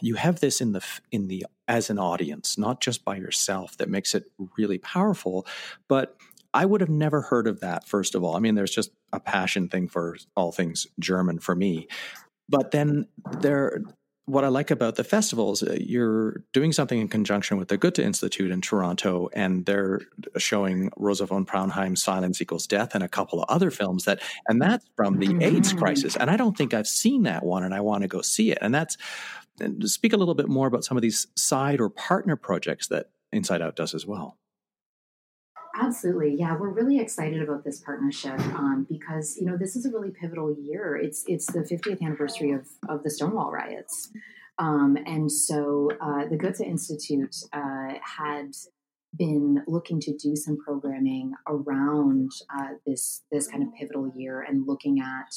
[0.00, 3.88] you have this in the in the as an audience, not just by yourself that
[3.88, 4.24] makes it
[4.56, 5.46] really powerful,
[5.88, 6.16] but
[6.52, 8.36] I would have never heard of that first of all.
[8.36, 11.88] I mean, there's just a passion thing for all things German for me.
[12.48, 13.06] But then
[13.40, 13.82] there
[14.26, 17.76] what I like about the festival is uh, you're doing something in conjunction with the
[17.76, 20.00] Goethe Institute in Toronto, and they're
[20.38, 24.62] showing Rosa von Praunheim's Silence Equals Death and a couple of other films that, and
[24.62, 25.42] that's from the mm-hmm.
[25.42, 26.16] AIDS crisis.
[26.16, 28.58] And I don't think I've seen that one, and I want to go see it.
[28.60, 28.96] And that's
[29.60, 33.10] and speak a little bit more about some of these side or partner projects that
[33.32, 34.38] Inside Out does as well.
[35.76, 39.90] Absolutely, yeah, we're really excited about this partnership um, because you know this is a
[39.90, 40.96] really pivotal year.
[40.96, 44.10] It's it's the 50th anniversary of of the Stonewall riots,
[44.58, 48.52] Um, and so uh, the Goethe Institute uh, had
[49.16, 54.66] been looking to do some programming around uh, this this kind of pivotal year and
[54.68, 55.34] looking at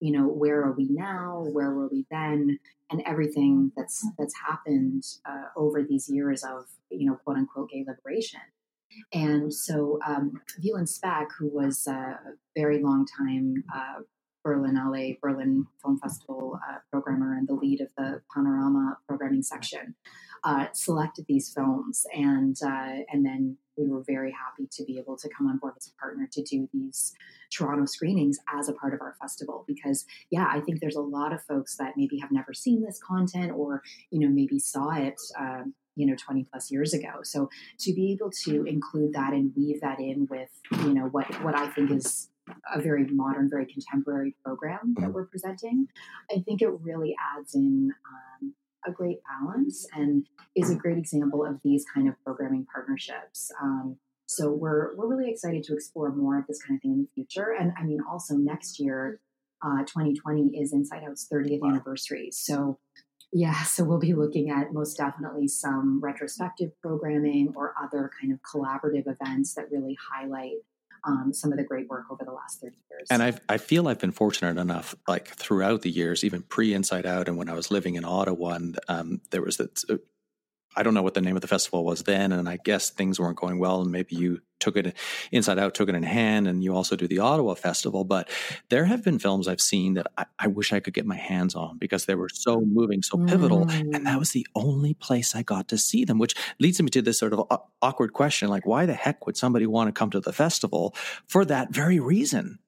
[0.00, 1.46] you know where are we now?
[1.50, 2.58] Where were we then?
[2.90, 7.84] And everything that's that's happened uh, over these years of you know quote unquote gay
[7.88, 8.40] liberation
[9.12, 12.18] and so um, Wieland Speck, who was a
[12.56, 14.02] very long time uh,
[14.46, 19.94] Berlinale Berlin Film Festival uh, programmer and the lead of the Panorama programming section,
[20.44, 25.16] uh, selected these films, and uh, and then we were very happy to be able
[25.16, 27.12] to come on board as a partner to do these
[27.52, 29.64] Toronto screenings as a part of our festival.
[29.66, 33.00] Because yeah, I think there's a lot of folks that maybe have never seen this
[33.02, 35.20] content or you know maybe saw it.
[35.98, 39.80] You know 20 plus years ago so to be able to include that and weave
[39.80, 40.50] that in with
[40.84, 42.28] you know what what i think is
[42.72, 45.12] a very modern, very contemporary program that mm-hmm.
[45.12, 45.88] we're presenting,
[46.30, 47.92] I think it really adds in
[48.42, 48.54] um,
[48.86, 53.50] a great balance and is a great example of these kind of programming partnerships.
[53.60, 53.96] Um,
[54.26, 57.08] so we're we're really excited to explore more of this kind of thing in the
[57.14, 57.54] future.
[57.58, 59.20] And I mean, also next year,
[59.64, 61.70] uh, 2020 is Inside Out's 30th wow.
[61.70, 62.28] anniversary.
[62.30, 62.78] So
[63.32, 68.40] yeah, so we'll be looking at most definitely some retrospective programming or other kind of
[68.42, 70.56] collaborative events that really highlight
[71.04, 73.06] um, some of the great work over the last 30 years.
[73.10, 77.06] And I I feel I've been fortunate enough, like throughout the years, even pre Inside
[77.06, 79.96] Out, and when I was living in Ottawa, and um, there was that uh,
[80.76, 83.18] I don't know what the name of the festival was then, and I guess things
[83.18, 84.96] weren't going well, and maybe you took it
[85.32, 88.04] inside out, took it in hand, and you also do the Ottawa Festival.
[88.04, 88.28] But
[88.68, 91.54] there have been films I've seen that I, I wish I could get my hands
[91.54, 93.94] on because they were so moving, so pivotal, mm.
[93.94, 94.18] and that mm.
[94.18, 96.18] was the only place I got to see them.
[96.18, 99.66] Which leads me to this sort of awkward question: like, why the heck would somebody
[99.66, 100.94] want to come to the festival
[101.26, 102.58] for that very reason?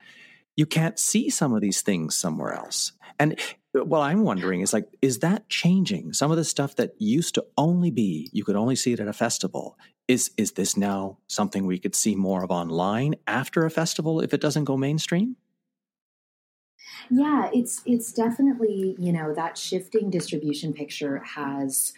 [0.57, 2.93] You can't see some of these things somewhere else.
[3.21, 3.39] And
[3.73, 6.15] what I'm wondering is like, is that changing?
[6.15, 9.07] Some of the stuff that used to only be, you could only see it at
[9.07, 9.79] a festival.
[10.09, 14.35] Is is this now something we could see more of online after a festival if
[14.35, 15.37] it doesn't go mainstream?
[17.11, 21.93] Yeah, it's it's definitely, you know, that shifting distribution picture has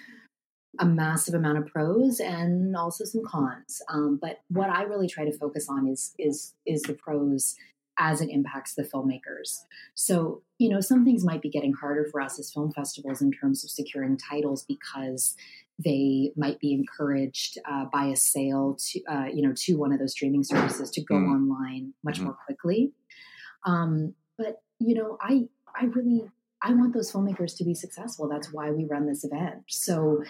[0.78, 3.80] a massive amount of pros and also some cons.
[3.88, 7.56] Um, but what I really try to focus on is is is the pros
[7.98, 9.60] as it impacts the filmmakers.
[9.94, 13.32] So, you know, some things might be getting harder for us as film festivals in
[13.32, 15.36] terms of securing titles because
[15.78, 19.98] they might be encouraged uh, by a sale to, uh, you know, to one of
[19.98, 21.34] those streaming services to go mm.
[21.34, 22.26] online much mm-hmm.
[22.26, 22.92] more quickly.
[23.64, 26.24] Um, but you know, I I really
[26.62, 28.28] I want those filmmakers to be successful.
[28.28, 29.64] That's why we run this event.
[29.68, 30.22] So,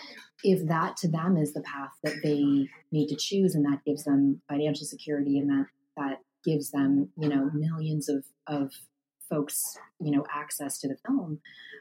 [0.42, 4.04] if that to them is the path that they need to choose, and that gives
[4.04, 8.72] them financial security, and that that gives them, you know, millions of, of
[9.28, 11.40] folks, you know, access to the film.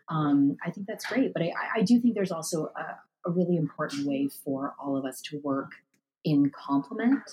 [0.09, 1.33] Um, I think that's great.
[1.33, 5.05] But I, I do think there's also a, a, really important way for all of
[5.05, 5.71] us to work
[6.23, 7.23] in complement.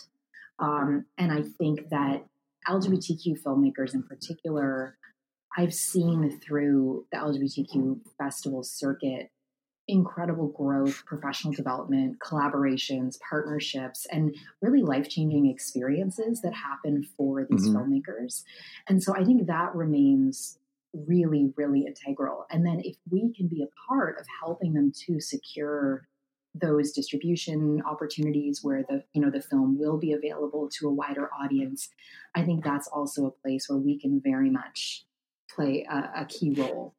[0.58, 2.24] Um, and I think that
[2.68, 4.96] LGBTQ filmmakers in particular,
[5.56, 9.30] I've seen through the LGBTQ festival circuit
[9.88, 17.66] incredible growth, professional development, collaborations, partnerships, and really life changing experiences that happen for these
[17.66, 17.76] mm-hmm.
[17.76, 18.44] filmmakers.
[18.88, 20.58] And so I think that remains
[20.92, 22.46] really, really integral.
[22.50, 26.06] And then if we can be a part of helping them to secure
[26.54, 31.28] those distribution opportunities where the you know the film will be available to a wider
[31.32, 31.90] audience
[32.34, 35.04] i think that's also a place where we can very much
[35.54, 36.94] play a, a key role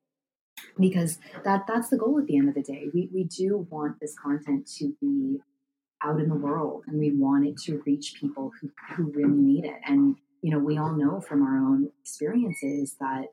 [0.80, 2.90] because that that's the goal at the end of the day.
[2.94, 5.40] We we do want this content to be
[6.04, 9.66] out in the world and we want it to reach people who, who really need
[9.66, 9.80] it.
[9.86, 13.26] And you know, we all know from our own experiences that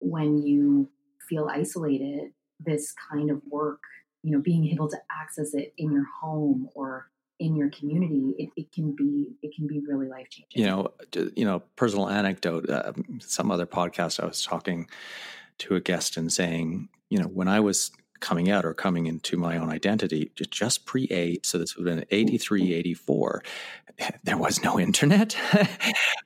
[0.00, 0.88] when you
[1.28, 3.80] feel isolated, this kind of work,
[4.22, 8.50] you know, being able to access it in your home or in your community, it,
[8.56, 10.62] it can be it can be really life changing.
[10.62, 10.92] You know,
[11.36, 12.70] you know, personal anecdote.
[12.70, 14.88] Uh, some other podcast I was talking
[15.58, 17.90] to a guest and saying, you know, when I was
[18.20, 21.96] coming out or coming into my own identity just pre 8 so this would have
[21.96, 23.42] been 83 84
[24.24, 25.36] there was no internet.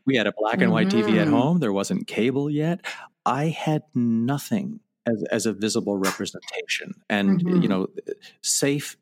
[0.05, 1.09] We had a black and white mm-hmm.
[1.09, 1.59] tv at home.
[1.59, 2.87] There wasn't cable yet.
[3.25, 6.95] I had nothing as, as a visible representation.
[7.11, 7.63] And mm-hmm.
[7.63, 7.89] you know
[8.41, 8.97] safe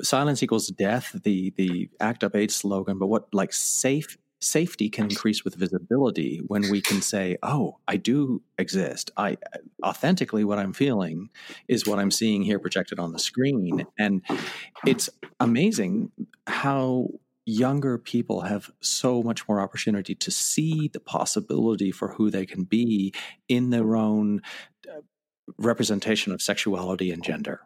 [0.00, 4.16] silence equals death the the act up eight slogan but what like safe
[4.46, 9.10] safety can increase with visibility when we can say oh i do exist.
[9.16, 9.36] I
[9.84, 11.30] authentically what i'm feeling
[11.68, 13.86] is what i'm seeing here projected on the screen.
[13.98, 14.22] And
[14.86, 15.08] it's
[15.40, 16.10] amazing
[16.46, 17.08] how
[17.46, 22.64] younger people have so much more opportunity to see the possibility for who they can
[22.64, 23.14] be
[23.48, 24.42] in their own
[24.88, 25.00] uh,
[25.56, 27.60] representation of sexuality and gender.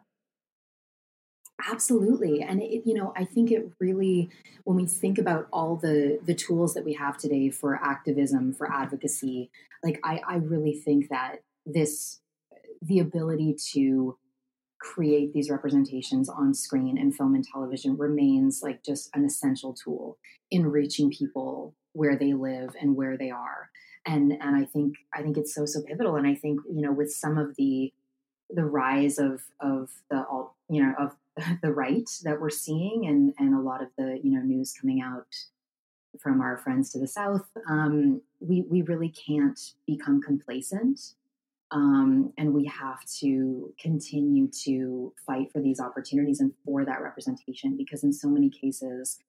[1.69, 2.41] Absolutely.
[2.41, 4.29] And it, you know, I think it really
[4.63, 8.71] when we think about all the the tools that we have today for activism, for
[8.71, 9.51] advocacy,
[9.83, 12.19] like I I really think that this
[12.81, 14.17] the ability to
[14.79, 20.17] create these representations on screen and film and television remains like just an essential tool
[20.49, 23.69] in reaching people where they live and where they are
[24.07, 26.91] and and i think i think it's so so pivotal and i think you know
[26.91, 27.93] with some of the
[28.49, 31.11] the rise of of the all you know of
[31.61, 35.01] the right that we're seeing and and a lot of the you know news coming
[35.01, 35.27] out
[36.19, 40.99] from our friends to the south um, we we really can't become complacent
[41.71, 47.77] um, and we have to continue to fight for these opportunities and for that representation
[47.77, 49.19] because in so many cases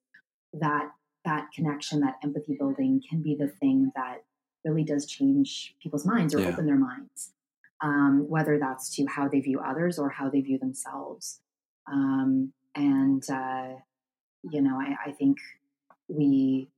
[0.53, 0.91] that
[1.25, 4.25] that connection that empathy building can be the thing that
[4.65, 6.49] really does change people's minds or yeah.
[6.49, 7.33] open their minds
[7.81, 11.42] um, whether that's to how they view others or how they view themselves
[11.91, 13.69] um, and uh,
[14.51, 15.39] you know I, I think
[16.09, 16.69] we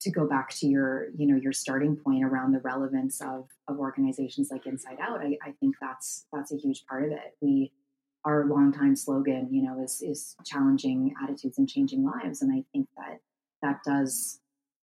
[0.00, 3.78] to go back to your you know your starting point around the relevance of of
[3.78, 7.72] organizations like inside out I, I think that's that's a huge part of it we
[8.24, 12.88] our longtime slogan you know is is challenging attitudes and changing lives and i think
[12.96, 13.20] that
[13.62, 14.40] that does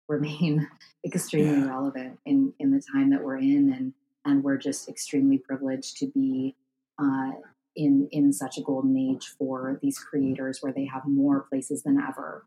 [0.08, 0.66] remain
[1.04, 1.68] extremely yeah.
[1.68, 3.92] relevant in in the time that we're in and
[4.24, 6.54] and we're just extremely privileged to be
[6.98, 7.32] uh,
[7.76, 11.98] in in such a golden age for these creators where they have more places than
[11.98, 12.46] ever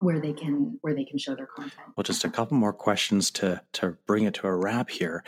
[0.00, 1.88] where they can where they can show their content.
[1.96, 5.24] Well, just a couple more questions to to bring it to a wrap here.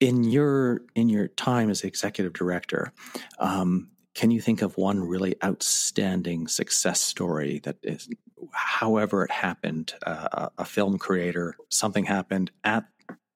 [0.00, 2.92] In your in your time as executive director,
[3.38, 8.08] um, can you think of one really outstanding success story that is,
[8.52, 12.84] however it happened, uh, a film creator, something happened at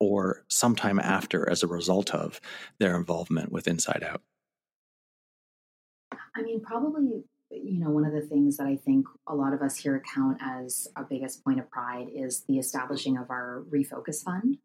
[0.00, 2.40] or sometime after as a result of
[2.78, 4.22] their involvement with Inside Out?
[6.34, 7.24] I mean, probably
[7.54, 10.38] you know, one of the things that I think a lot of us here count
[10.40, 14.58] as our biggest point of pride is the establishing of our Refocus Fund,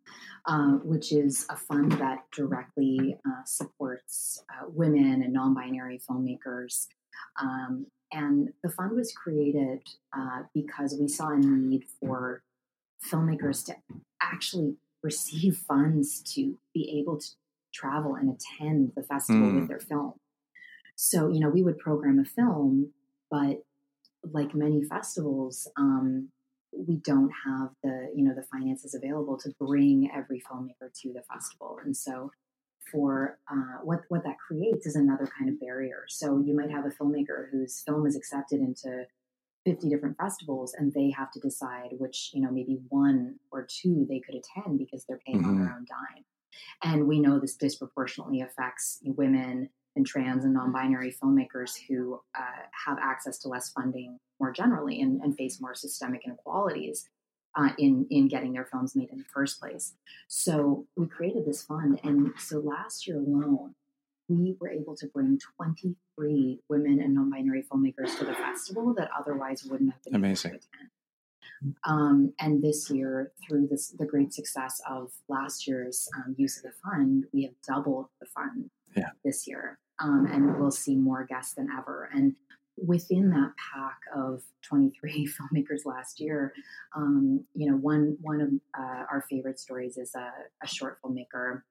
[0.46, 6.88] uh, which is a fund that directly uh, supports uh, women and non binary filmmakers.
[7.42, 9.82] Um, and the fund was created
[10.16, 12.42] uh, because we saw a need for
[13.06, 13.76] filmmakers to
[14.22, 17.28] actually receive funds to be able to
[17.74, 19.60] travel and attend the festival mm.
[19.60, 20.14] with their film.
[20.98, 22.92] So, you know, we would program a film,
[23.30, 23.64] but
[24.24, 26.30] like many festivals, um,
[26.74, 31.22] we don't have the, you know, the finances available to bring every filmmaker to the
[31.32, 31.78] festival.
[31.86, 32.32] And so
[32.92, 36.06] for uh, what what that creates is another kind of barrier.
[36.08, 39.06] So you might have a filmmaker whose film is accepted into
[39.66, 44.08] 50 different festivals and they have to decide which, you know, maybe one or two
[44.10, 45.50] they could attend because they're paying mm-hmm.
[45.50, 46.24] on their own dime.
[46.84, 52.98] And we know this disproportionately affects women and trans and non-binary filmmakers who uh, have
[53.02, 57.10] access to less funding more generally and, and face more systemic inequalities
[57.56, 59.96] uh, in in getting their films made in the first place.
[60.28, 63.74] So we created this fund, and so last year alone,
[64.30, 69.66] we were able to bring 23 women and non-binary filmmakers to the festival that otherwise
[69.66, 70.52] wouldn't have been amazing.
[70.52, 70.90] Able to attend.
[71.86, 76.64] Um, and this year, through this, the great success of last year's um, use of
[76.64, 79.10] the fund, we have doubled the fund yeah.
[79.24, 82.10] this year um, and we'll see more guests than ever.
[82.14, 82.36] And
[82.78, 86.54] within that pack of 23 filmmakers last year,
[86.96, 90.32] um, you know, one one of uh, our favorite stories is a,
[90.64, 91.62] a, short filmmaker,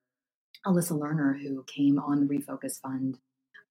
[0.66, 3.18] Alyssa Lerner, who came on the Refocus Fund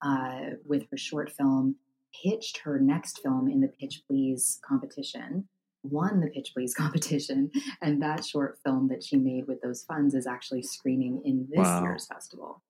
[0.01, 1.75] uh, with her short film,
[2.23, 5.47] pitched her next film in the Pitch Please competition.
[5.83, 7.51] Won the Pitch Please competition,
[7.81, 11.59] and that short film that she made with those funds is actually screening in this
[11.59, 11.83] wow.
[11.83, 12.61] year's festival.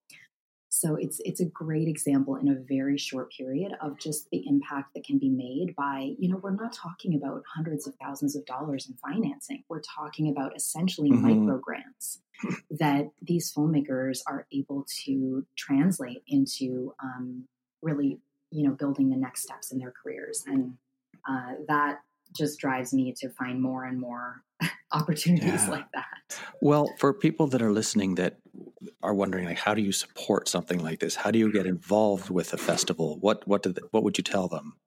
[0.78, 4.94] So it's it's a great example in a very short period of just the impact
[4.94, 8.46] that can be made by, you know, we're not talking about hundreds of thousands of
[8.46, 9.64] dollars in financing.
[9.70, 11.46] We're talking about essentially mm-hmm.
[11.46, 12.20] micro grants
[12.72, 17.48] that these filmmakers are able to translate into um,
[17.82, 18.20] really,
[18.52, 20.44] you know, building the next steps in their careers.
[20.46, 20.74] And
[21.26, 22.02] uh, that
[22.36, 24.44] just drives me to find more and more
[24.92, 25.70] opportunities yeah.
[25.70, 26.40] like that.
[26.62, 28.38] Well, for people that are listening that
[29.02, 31.16] are wondering like how do you support something like this?
[31.16, 33.18] How do you get involved with a festival?
[33.20, 34.78] What what did what would you tell them?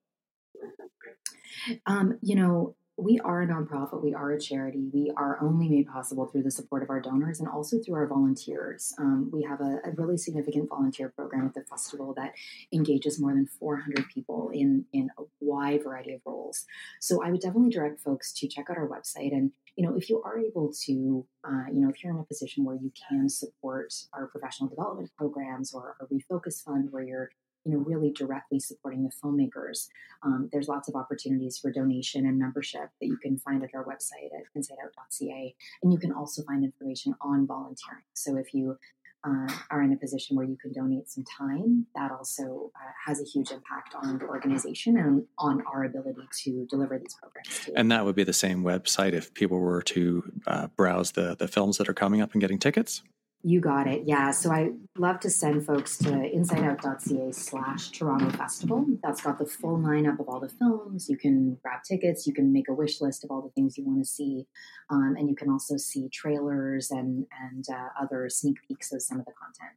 [1.86, 4.88] Um, you know, we are a nonprofit, we are a charity.
[4.92, 8.08] We are only made possible through the support of our donors and also through our
[8.08, 8.92] volunteers.
[8.98, 12.32] Um, we have a, a, really significant volunteer program at the festival that
[12.72, 16.64] engages more than 400 people in, in a wide variety of roles.
[17.00, 20.10] So I would definitely direct folks to check out our website and you know, if
[20.10, 23.28] you are able to, uh, you know, if you're in a position where you can
[23.28, 27.30] support our professional development programs or our refocus fund where you're
[27.68, 29.88] you know really directly supporting the filmmakers
[30.22, 33.84] um, there's lots of opportunities for donation and membership that you can find at our
[33.84, 38.76] website at insideout.ca and you can also find information on volunteering so if you
[39.24, 43.20] uh, are in a position where you can donate some time, that also uh, has
[43.20, 47.68] a huge impact on the organization and on our ability to deliver these programs.
[47.74, 51.48] And that would be the same website if people were to uh, browse the the
[51.48, 53.02] films that are coming up and getting tickets.
[53.44, 54.02] You got it.
[54.04, 54.32] Yeah.
[54.32, 58.84] So I love to send folks to insideout.ca slash Toronto Festival.
[59.02, 61.08] That's got the full lineup of all the films.
[61.08, 62.26] You can grab tickets.
[62.26, 64.46] You can make a wish list of all the things you want to see.
[64.90, 69.20] Um, and you can also see trailers and, and uh, other sneak peeks of some
[69.20, 69.76] of the content.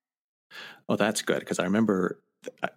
[0.89, 1.39] Oh, that's good.
[1.39, 2.19] Because I remember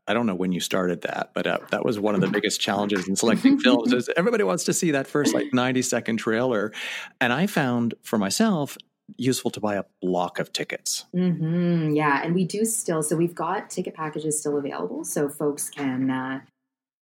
[0.07, 2.61] I don't know when you started that, but uh, that was one of the biggest
[2.61, 3.93] challenges in selecting films.
[3.95, 6.72] Is everybody wants to see that first like ninety second trailer,
[7.20, 8.76] and I found for myself
[9.17, 11.07] useful to buy a block of tickets.
[11.15, 11.95] Mm-hmm.
[11.95, 13.03] Yeah, and we do still.
[13.03, 16.41] So we've got ticket packages still available, so folks can, uh,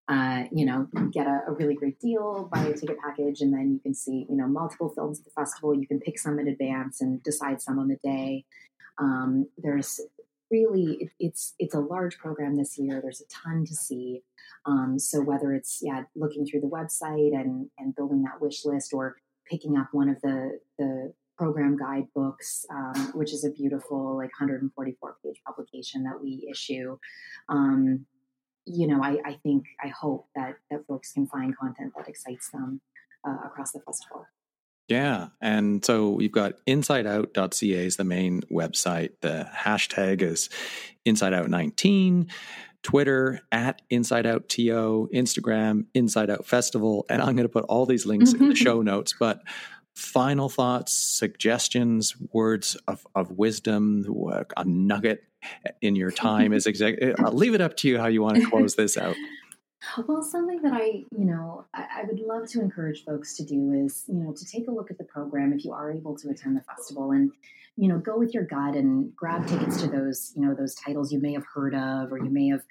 [0.09, 3.73] uh, you know, get a, a, really great deal, buy a ticket package, and then
[3.73, 5.75] you can see, you know, multiple films at the festival.
[5.75, 8.45] You can pick some in advance and decide some on the day.
[8.99, 10.01] Um, there's
[10.51, 13.01] really it, it's it's a large program this year.
[13.01, 14.23] There's a ton to see.
[14.67, 18.93] Um, so whether it's yeah looking through the website and and building that wish list
[18.93, 19.17] or
[19.51, 25.17] picking up one of the the program guidebooks, um, which is a beautiful, like 144
[25.25, 26.97] page publication that we issue.
[27.49, 28.07] Um,
[28.65, 32.49] you know, I, I, think, I hope that that folks can find content that excites
[32.51, 32.81] them
[33.27, 34.25] uh, across the festival.
[34.87, 35.29] Yeah.
[35.41, 39.11] And so we've got insideout.ca is the main website.
[39.21, 40.49] The hashtag is
[41.05, 42.31] insideout19.
[42.83, 47.87] Twitter at Inside Out TO, Instagram Inside Out Festival, and I'm going to put all
[47.87, 49.15] these links in the show notes.
[49.19, 49.43] But
[49.95, 54.05] final thoughts, suggestions, words of, of wisdom,
[54.57, 55.25] a nugget
[55.81, 56.97] in your time as exec.
[57.19, 59.17] I'll leave it up to you how you want to close this out.
[60.07, 63.73] Well, something that I, you know, I, I, would love to encourage folks to do
[63.73, 66.31] is, you know, to take a look at the program if you are able to
[66.31, 67.33] attend the festival and,
[67.77, 71.13] you know, go with your gut and grab tickets to those, you know, those titles
[71.13, 72.63] you may have heard of or you may have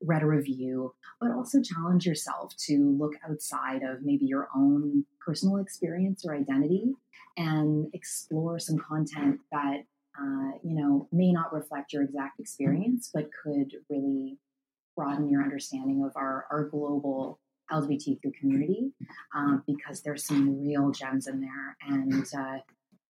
[0.00, 5.58] read a review, but also challenge yourself to look outside of maybe your own personal
[5.58, 6.92] experience or identity
[7.36, 9.84] and explore some content that
[10.20, 14.38] uh, you know may not reflect your exact experience, but could really
[14.96, 17.38] broaden your understanding of our, our global
[17.70, 18.90] LGBTQ community
[19.36, 22.58] um, because there's some real gems in there, and uh,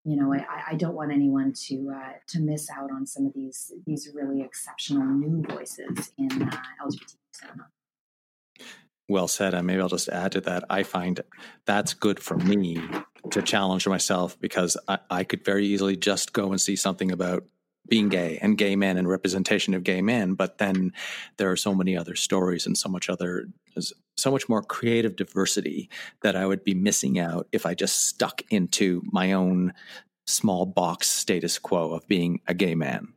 [0.05, 3.33] you know, I, I don't want anyone to uh, to miss out on some of
[3.33, 7.67] these these really exceptional new voices in uh, LGBT cinema.
[9.09, 9.53] Well said.
[9.53, 10.63] And maybe I'll just add to that.
[10.69, 11.21] I find
[11.65, 12.81] that's good for me
[13.31, 17.43] to challenge myself because I, I could very easily just go and see something about
[17.87, 20.93] being gay and gay men and representation of gay men but then
[21.37, 23.47] there are so many other stories and so much other
[24.19, 25.89] so much more creative diversity
[26.21, 29.73] that i would be missing out if i just stuck into my own
[30.29, 33.13] small box status quo of being a gay man.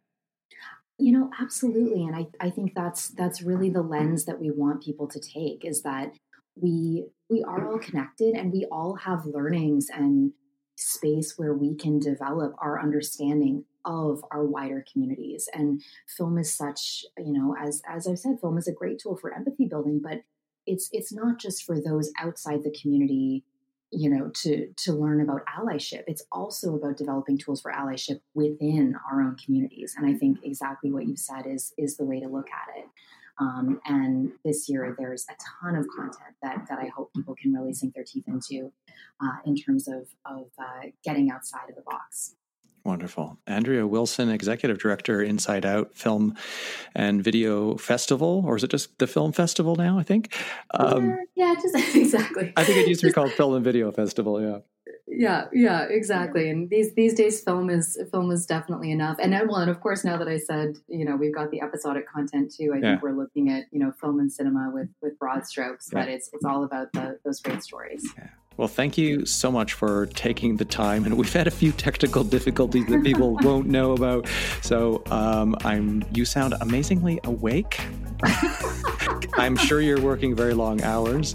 [0.98, 4.84] You know absolutely and i, I think that's that's really the lens that we want
[4.84, 6.12] people to take is that
[6.54, 10.32] we we are all connected and we all have learnings and
[10.76, 17.04] space where we can develop our understanding of our wider communities and film is such
[17.18, 20.20] you know as as i've said film is a great tool for empathy building but
[20.66, 23.44] it's it's not just for those outside the community
[23.90, 26.04] you know to to learn about allyship.
[26.06, 29.94] It's also about developing tools for allyship within our own communities.
[29.96, 32.86] And i think exactly what you said is is the way to look at it.
[33.38, 37.52] Um, and this year there's a ton of content that that i hope people can
[37.52, 38.72] really sink their teeth into
[39.20, 42.34] uh, in terms of of uh, getting outside of the box
[42.84, 43.38] Wonderful.
[43.46, 46.34] Andria Wilson, Executive Director, Inside Out Film
[46.94, 49.98] and Video Festival, or is it just the Film Festival now?
[49.98, 50.34] I think.
[50.74, 52.52] Um, yeah, just exactly.
[52.56, 54.42] I think it used to be called Film and Video Festival.
[54.42, 54.58] Yeah.
[55.06, 56.48] Yeah, yeah, exactly.
[56.48, 59.18] And these these days, film is film is definitely enough.
[59.20, 61.60] And then, well, and of course, now that I said, you know, we've got the
[61.60, 62.72] episodic content too.
[62.74, 62.90] I yeah.
[62.92, 66.00] think we're looking at you know film and cinema with with broad strokes, yeah.
[66.00, 68.08] but it's it's all about the, those great stories.
[68.16, 68.28] Yeah.
[68.56, 71.04] Well, thank you so much for taking the time.
[71.04, 74.28] And we've had a few technical difficulties that people won't know about.
[74.62, 76.04] So um, I'm.
[76.12, 77.80] You sound amazingly awake.
[79.34, 81.34] I'm sure you're working very long hours,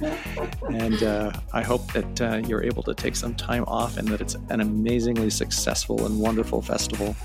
[0.70, 4.22] and uh, I hope that uh, you're able to take some time off and that
[4.22, 7.16] it's an amazingly successful and wonderful festival.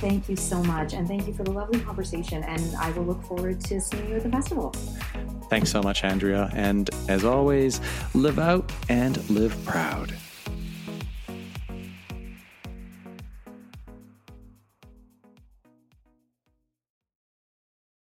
[0.00, 2.44] Thank you so much, and thank you for the lovely conversation.
[2.44, 4.70] And I will look forward to seeing you at the festival.
[5.50, 6.52] Thanks so much, Andria.
[6.54, 7.80] And as always,
[8.14, 10.12] live out and live proud.